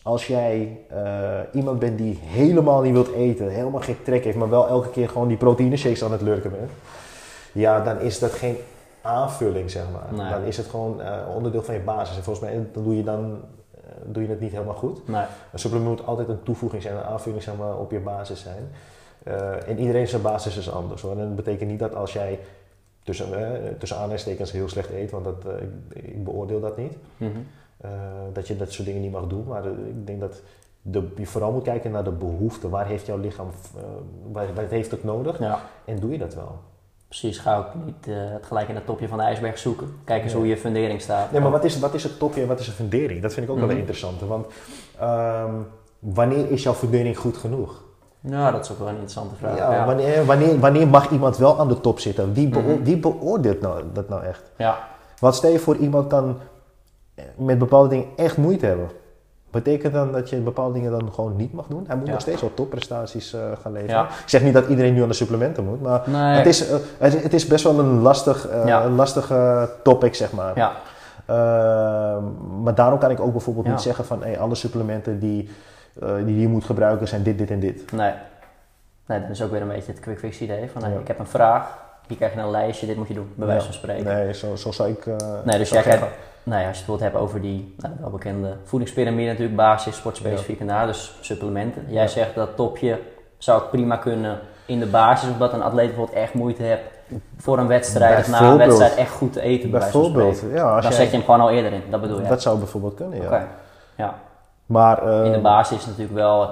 [0.06, 4.50] Als jij eh, iemand bent die helemaal niet wilt eten, helemaal geen trek heeft, maar
[4.50, 6.70] wel elke keer gewoon die proteïne shakes aan het lurken bent,
[7.52, 8.56] ja, dan is dat geen
[9.02, 10.22] aanvulling, zeg maar.
[10.22, 10.30] Nee.
[10.30, 12.16] Dan is het gewoon eh, onderdeel van je basis.
[12.16, 13.65] En volgens mij dan doe je dan eh,
[14.04, 15.08] doe je het niet helemaal goed.
[15.08, 15.24] Nee.
[15.52, 18.68] Een supplement moet altijd een toevoeging zijn, een aanvulling zeg maar, op je basis zijn.
[19.22, 21.02] Eh, en iedereen zijn basis is anders.
[21.02, 21.12] Hoor.
[21.12, 22.38] En dat betekent niet dat als jij
[23.02, 26.96] tussen, eh, tussen aanhalingstekens heel slecht eet, want dat, eh, ik, ik beoordeel dat niet.
[27.16, 27.30] Mhm.
[27.76, 27.90] Eh,
[28.32, 29.44] dat je dat soort dingen niet mag doen.
[29.44, 30.42] Maar eh, ik denk dat
[30.82, 32.70] de, je vooral moet kijken naar de behoeften.
[32.70, 33.82] Waar heeft jouw lichaam, eh,
[34.32, 35.38] waar, waar heeft het nodig?
[35.38, 36.58] Ja, En doe je dat wel?
[37.20, 37.38] Precies.
[37.38, 39.88] Ga ook niet eh, het gelijk in het topje van de ijsberg zoeken.
[40.04, 40.38] Kijk eens Ja.
[40.38, 41.32] hoe je fundering staat.
[41.32, 43.22] Nee, maar wat is, wat is het topje en wat is een fundering?
[43.22, 43.74] Dat vind ik ook wel Mhm.
[43.74, 44.26] een interessante.
[44.26, 44.46] Want
[44.98, 45.52] ehm,
[45.98, 47.84] wanneer is jouw fundering goed genoeg?
[48.20, 49.56] Ja, dat is ook wel een interessante vraag.
[49.56, 52.32] Ja, Ja, Wanneer, wanneer, wanneer mag iemand wel aan de top zitten?
[52.32, 52.82] Wie, beo- Mhm.
[52.82, 54.50] wie beoordeelt nou, dat nou echt?
[54.56, 54.78] ja.
[55.20, 56.38] Want stel je voor iemand kan
[57.14, 58.88] eh, met bepaalde dingen echt moeite hebben.
[59.62, 61.84] Betekent dan dat je bepaalde dingen dan gewoon niet mag doen?
[61.86, 62.12] Hij moet Ja.
[62.12, 63.94] nog steeds wel topprestaties eh, gaan leveren.
[63.94, 64.04] Ja.
[64.04, 66.36] Ik zeg niet dat iedereen nu aan de supplementen moet, maar Nee.
[66.36, 68.84] het, is, eh, het, is- het is best wel een, lastig, eh, Ja.
[68.84, 70.52] een lastige topic, zeg maar.
[70.56, 70.72] Ja,
[71.26, 72.22] Ehm,
[72.62, 75.48] maar daarom kan ik ook bijvoorbeeld niet zeggen van hey, alle supplementen die,
[76.24, 77.92] die je moet gebruiken zijn dit, dit en dit.
[77.92, 78.12] nee.
[79.06, 80.70] Nee, dat is ook weer een beetje het quick fix idee.
[80.72, 83.32] Van, hey, ik heb een vraag, hier krijg je een lijstje, dit moet je doen,
[83.34, 84.04] bij wijze van spreken.
[84.04, 85.06] Nee, zo, zo zou ik.
[85.44, 86.04] Nee, dus jij ik kijkt,
[86.46, 89.96] nou ja, als je het wilt hebben over die nou, de welbekende voedingspyramide natuurlijk, basis,
[89.96, 91.82] sportspecifiek en daar, dus supplementen.
[91.88, 92.08] Jij Ja.
[92.08, 92.98] zegt dat topje
[93.38, 96.82] zou ik prima kunnen in de basis, omdat een atleet bijvoorbeeld echt moeite heeft
[97.36, 99.70] voor een wedstrijd of na een wedstrijd echt goed te eten.
[99.70, 100.56] Bij Bijvoorbeeld, spreken.
[100.56, 102.28] ja, als Dan jij, zet je hem gewoon al eerder in, dat bedoel je.
[102.28, 103.24] dat zou bijvoorbeeld kunnen, ja.
[103.26, 103.46] Oké.
[103.96, 104.14] Ja,
[104.66, 106.50] Maar eh, in de basis is natuurlijk wel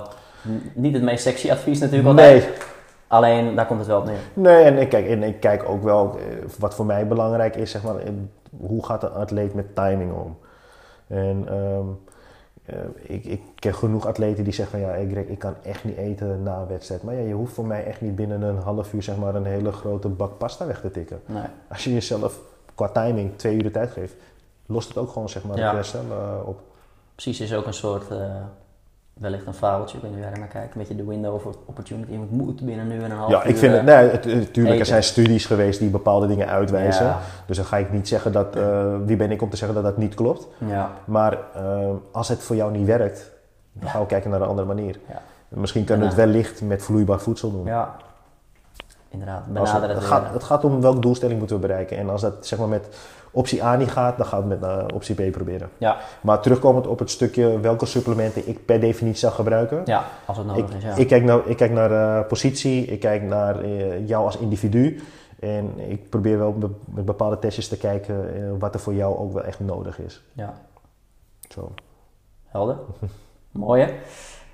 [0.75, 2.67] niet het meest sexy advies natuurlijk nee, altijd.
[3.09, 4.19] Alleen daar komt het wel op neer.
[4.35, 6.25] nee, en ik kijk, en ik kijk ook wel eh,
[6.59, 7.95] wat voor mij belangrijk is, zeg maar,
[8.61, 10.37] hoe gaat de atleet met timing om?
[11.07, 11.87] En ehm,
[12.65, 12.77] eh,
[13.15, 16.43] ik, ik ken genoeg atleten die zeggen van ja, ik, ik kan echt niet eten
[16.43, 17.03] na een wedstrijd.
[17.03, 19.45] Maar ja, je hoeft voor mij echt niet binnen een half uur zeg maar een
[19.45, 21.21] hele grote bak pasta weg te tikken.
[21.27, 21.43] Nee.
[21.69, 22.39] Als je jezelf
[22.75, 24.15] qua timing twee uur de tijd geeft,
[24.67, 25.65] lost het ook gewoon zeg maar Ja.
[25.65, 26.61] het herstel eh, op.
[27.15, 28.35] Precies is ook een soort, eh,
[29.15, 31.35] wellicht een fabeltje, ik weet niet hoe jij er naar kijkt, een beetje de window
[31.35, 32.13] of opportunity.
[32.13, 34.53] Je moet binnen nu en een half Ja, ik vind het, eh, nee, het, het-
[34.53, 37.05] tuurlijk, er zijn studies geweest die bepaalde dingen uitwijzen.
[37.07, 39.83] Ja, Dus dan ga ik niet zeggen dat, eh, wie ben ik om te zeggen
[39.83, 40.47] dat dat niet klopt.
[40.67, 43.31] ja, Maar eh, als het voor jou niet werkt,
[43.73, 43.91] dan Ja.
[43.91, 44.99] gaan we kijken naar een andere manier.
[45.09, 45.21] Ja.
[45.49, 47.65] Misschien kunnen we het wellicht met vloeibaar voedsel doen.
[47.67, 47.95] ja.
[49.15, 51.97] Inderdaad, Als benader het, het, gaat, het gaat om welke doelstelling moeten we bereiken.
[51.97, 52.89] En als dat zeg maar met
[53.31, 55.69] optie A niet gaat, dan gaan we het met eh, optie B proberen.
[55.79, 55.97] Ja.
[56.21, 59.83] Maar terugkomend op het stukje welke supplementen ik per definitie zou gebruiken.
[59.85, 60.95] Ja, als het nodig ik, is, ja.
[60.95, 65.01] ik kijk naar, ik kijk naar positie, ik kijk naar eh, jou als individu.
[65.41, 69.19] En ik probeer wel be- met bepaalde testjes te kijken eh, wat er voor jou
[69.19, 70.23] ook wel echt nodig is.
[70.33, 70.55] ja,
[71.49, 71.73] Zo.
[72.47, 72.77] helder.
[73.51, 73.93] Mooi hè?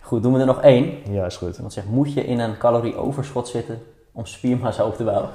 [0.00, 1.12] Goed, doen we er nog één.
[1.12, 1.54] Ja, is goed.
[1.54, 3.82] Iemand zegt, moet je in een calorieoverschot zitten
[4.20, 5.30] om spiermassa op te bouwen?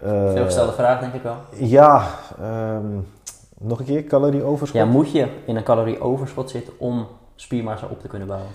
[0.00, 1.36] Eh, Veelgestelde vraag denk ik wel.
[1.50, 2.08] ja,
[2.40, 2.98] ehm,
[3.58, 4.80] nog een keer, calorieoverschot.
[4.80, 8.50] Ja, moet je in een calorieoverschot zitten om spiermassa op te kunnen bouwen?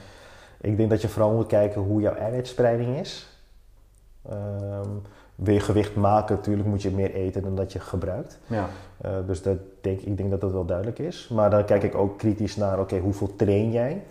[0.62, 3.28] Ik denk dat je vooral moet kijken hoe jouw eiwitspreiding is.
[4.30, 4.90] Ehm,
[5.36, 8.40] wil je gewicht maken, natuurlijk moet je meer eten dan dat je gebruikt.
[8.48, 8.70] Ja.
[9.02, 11.30] Eh, dus dat denk, ik denk dat dat wel duidelijk is.
[11.34, 14.04] Maar dan kijk ik ook kritisch naar, oké, hoeveel train jij?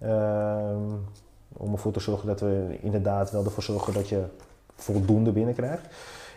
[0.00, 0.92] Ehm,
[1.52, 4.24] om ervoor te zorgen dat we inderdaad wel ervoor zorgen dat je
[4.76, 5.82] voldoende binnenkrijgt.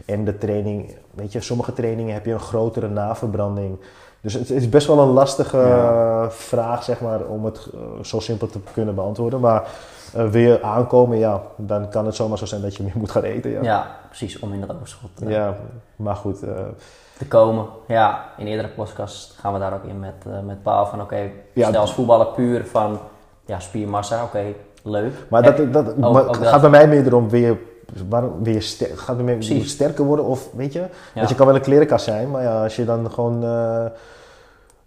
[0.06, 3.80] En de training, weet je, sommige trainingen heb je een grotere naverbranding.
[4.22, 6.30] Dus het is best wel een lastige Ja.
[6.32, 9.40] vraag, zeg maar, om het eh, zo simpel te kunnen beantwoorden.
[9.40, 9.64] Maar
[10.16, 13.12] eh, wil je aankomen, ja, dan kan het zomaar zo zijn dat je meer moet
[13.12, 13.52] gaan eten.
[13.52, 15.56] Ja, Ja, precies, om in dat overschot eh, Ja,
[15.96, 16.44] maar goed.
[16.44, 16.50] eh,
[17.18, 17.66] te komen.
[17.88, 21.30] Ja, in eerdere podcasts gaan we daar ook in met, eh, met Paul van oké,
[21.54, 23.00] Ja, stel als voetballer puur van
[23.46, 24.44] ja, spiermassa, oké,
[24.84, 25.14] leuk.
[25.30, 26.48] Maar dat, dat, ook- maar ook het dat.
[26.48, 27.68] gaat bij mij meer erom, wil je,
[28.10, 29.72] waarom, wil je ster- gaat het Precies.
[29.72, 30.86] sterker worden of weet je?
[31.16, 33.86] Want je kan wel een klerenkast zijn, maar ja, als je dan gewoon eh,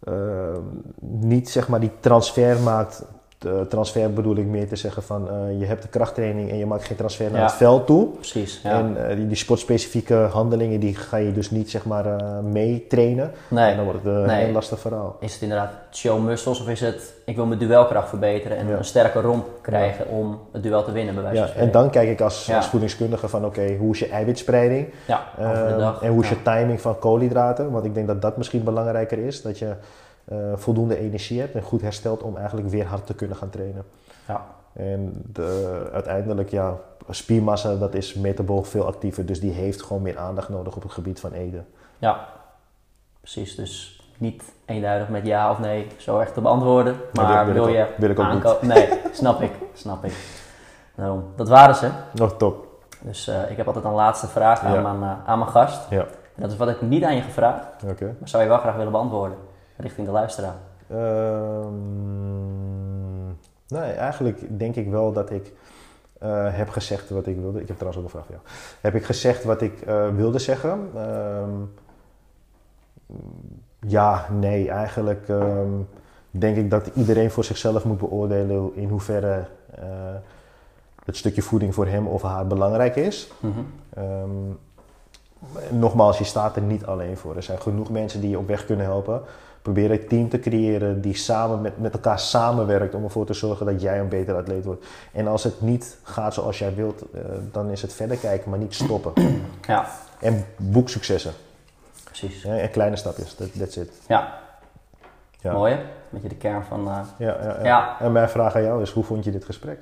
[0.00, 0.58] eh,
[1.00, 3.04] niet zeg maar die transfer maakt.
[3.42, 6.66] De transfer bedoel ik meer te zeggen van eh, je hebt de krachttraining en je
[6.66, 7.46] maakt geen transfer naar Ja.
[7.46, 8.08] het veld toe.
[8.08, 8.70] Precies, ja.
[8.78, 12.86] En eh, die, die sportspecifieke handelingen die ga je dus niet zeg maar eh, mee
[12.88, 13.24] trainen.
[13.24, 14.44] En nee, dan wordt het een Nee.
[14.44, 15.16] heel lastig verhaal.
[15.20, 18.76] is het inderdaad show muscles of is het ik wil mijn duelkracht verbeteren en Ja.
[18.76, 21.80] een sterke romp krijgen om het duel te winnen bij wijze Ja, van en spreken.
[21.82, 24.88] dan kijk ik als, als voedingskundige van oké, hoe is je eiwitspreiding?
[25.06, 26.02] Ja, over de Ehm, dag.
[26.02, 27.70] en hoe is je timing van koolhydraten?
[27.70, 29.42] Want ik denk dat dat misschien belangrijker is.
[29.42, 29.72] Dat je
[30.32, 33.84] eh, voldoende energie hebt en goed herstelt om eigenlijk weer hard te kunnen gaan trainen.
[34.28, 34.44] Ja.
[34.72, 36.74] En de, uiteindelijk, ja,
[37.08, 39.26] spiermassa dat is metabool veel actiever.
[39.26, 41.66] Dus die heeft gewoon meer aandacht nodig op het gebied van eten.
[41.98, 42.26] Ja,
[43.20, 43.54] precies.
[43.54, 46.96] Dus niet eenduidig met ja of nee zo echt te beantwoorden.
[47.12, 48.74] Maar wil- wil wil ik je ook- wil ik ook niet.
[48.74, 49.52] Nee, snap ik.
[49.74, 50.14] Snap ik.
[50.94, 51.88] Daarom, dat waren ze.
[52.12, 52.66] Nog top.
[53.00, 54.80] Dus eh, ik heb altijd een laatste vraag aan, Ja.
[54.92, 55.90] mijn, eh, aan mijn gast.
[55.90, 56.00] Ja.
[56.34, 58.04] En dat is wat ik niet aan je gevraagd, Oké.
[58.18, 59.36] maar zou je wel graag willen beantwoorden.
[59.82, 60.56] Richting de luisteraar.
[60.90, 61.76] Ehm,
[63.68, 65.52] nee, eigenlijk denk ik wel dat ik
[66.22, 67.60] eh, heb gezegd wat ik wilde.
[67.60, 68.46] Ik heb trouwens ook een vraag voor jou.
[68.80, 70.90] Heb ik gezegd wat ik eh, wilde zeggen?
[70.96, 71.50] Ehm,
[73.86, 74.70] ja, nee.
[74.70, 75.70] Eigenlijk ehm,
[76.30, 79.84] denk ik dat iedereen voor zichzelf moet beoordelen in hoeverre eh,
[81.04, 83.32] het stukje voeding voor hem of haar belangrijk is.
[83.40, 83.60] Mhm.
[85.70, 87.36] Nogmaals, je staat er niet alleen voor.
[87.36, 89.22] Er zijn genoeg mensen die je op weg kunnen helpen.
[89.62, 93.66] Probeer een team te creëren die samen met, met elkaar samenwerkt om ervoor te zorgen
[93.66, 94.84] dat jij een beter atleet wordt.
[95.12, 97.20] En als het niet gaat zoals jij wilt, eh,
[97.52, 99.12] dan is het verder kijken, maar niet stoppen.
[99.66, 99.86] Ja,
[100.20, 101.32] En boek successen.
[102.04, 102.42] precies.
[102.42, 103.90] Ja, en kleine stapjes, that, that's it.
[104.08, 104.38] Ja,
[105.40, 105.52] Ja.
[105.52, 105.80] mooi hè?
[106.10, 106.88] Beetje de kern van...
[106.88, 107.64] eh, Ja, ja, ja.
[107.64, 107.96] Ja.
[108.00, 109.78] En mijn vraag aan jou is, hoe vond je dit gesprek?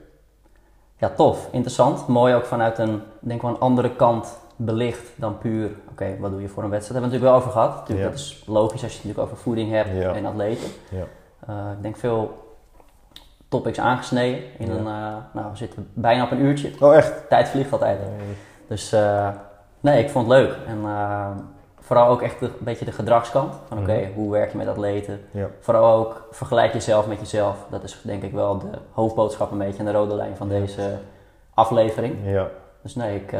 [0.97, 1.49] Ja, tof.
[1.51, 2.07] Interessant.
[2.07, 6.41] Mooi ook vanuit een, denk wel een andere kant belicht dan puur, oké, wat doe
[6.41, 7.03] je voor een wedstrijd?
[7.03, 7.75] Daar hebben we het natuurlijk wel over gehad.
[7.89, 8.11] Natuurlijk, Ja.
[8.11, 10.13] Dat is logisch als je het natuurlijk over voeding hebt Ja.
[10.15, 10.69] en atleten.
[10.91, 11.05] Ja.
[11.47, 12.49] Eh, ik denk veel
[13.49, 14.43] topics aangesneden.
[14.59, 16.71] In een, eh, nou, we zitten bijna op een uurtje.
[16.81, 17.29] Oh, echt?
[17.29, 17.99] Tijd vliegt altijd.
[18.69, 19.29] Dus eh,
[19.81, 20.57] nee, ik vond het leuk.
[20.67, 20.79] En
[21.81, 23.55] vooral ook echt de- een beetje de gedragskant.
[23.69, 24.13] Van oké, Mhm.
[24.15, 25.21] hoe werk je met atleten?
[25.61, 27.57] Vooral ook vergelijk jezelf met jezelf.
[27.71, 30.99] Dat is denk ik wel de hoofdboodschap een beetje en de rode lijn van deze
[31.55, 32.15] aflevering.
[32.25, 32.47] Ja,
[32.83, 33.35] Dus nee, ik,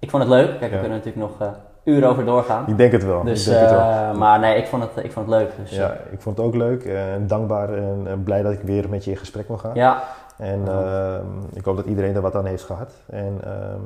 [0.00, 0.48] ik vond het leuk.
[0.48, 0.80] Kijk, we Ja.
[0.80, 1.48] kunnen natuurlijk nog eh,
[1.84, 2.64] uren over doorgaan.
[2.68, 3.24] ik denk het wel.
[3.24, 3.80] Dus, ik denk het wel.
[3.80, 5.50] eh, maar nee, ik vond het, ik vond het leuk.
[5.62, 8.88] Dus, Ja, ik vond het ook leuk en dankbaar en eh, blij dat ik weer
[8.88, 9.74] met je in gesprek mag gaan.
[9.74, 10.02] ja,
[10.36, 11.16] En Ja.
[11.18, 12.92] ehm, ik hoop dat iedereen er wat aan heeft gehad.
[13.06, 13.80] En ehm,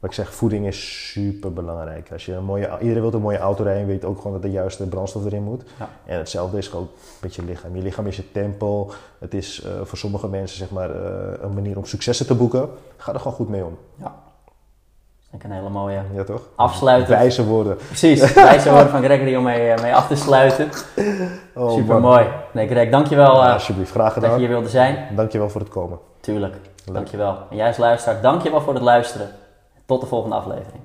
[0.00, 2.12] wat ik zeg, voeding is super belangrijk.
[2.12, 4.50] Als je een mooie, iedereen wil een mooie auto rijden, weet ook gewoon dat de
[4.50, 5.62] juiste brandstof erin moet.
[5.78, 5.88] Ja.
[6.04, 6.88] En hetzelfde is ook
[7.20, 7.76] met je lichaam.
[7.76, 8.92] Je lichaam is je tempel.
[9.18, 12.68] Het is eh, voor sommige mensen zeg maar, eh, een manier om successen te boeken.
[12.96, 13.78] Ga er gewoon goed mee om.
[15.32, 16.42] Ik een hele mooie Ja toch?
[16.56, 17.08] afsluiter.
[17.16, 17.76] Wijze woorden.
[17.76, 20.68] Precies, wijze woorden van Gregory om mee, eh, mee af te sluiten.
[21.54, 22.26] Oh, Super mooi.
[22.52, 24.38] Nee, Greg, dankjewel Ja, eh alsjeblieft, graag dat je gedaan.
[24.38, 25.08] hier wilde zijn.
[25.16, 25.98] Dankjewel voor het komen.
[26.20, 26.54] Tuurlijk,
[26.84, 26.94] Leuk.
[26.94, 27.36] dankjewel.
[27.50, 29.28] En jij als luisteraar, dankjewel voor het luisteren.
[29.86, 30.82] Tot de volgende aflevering.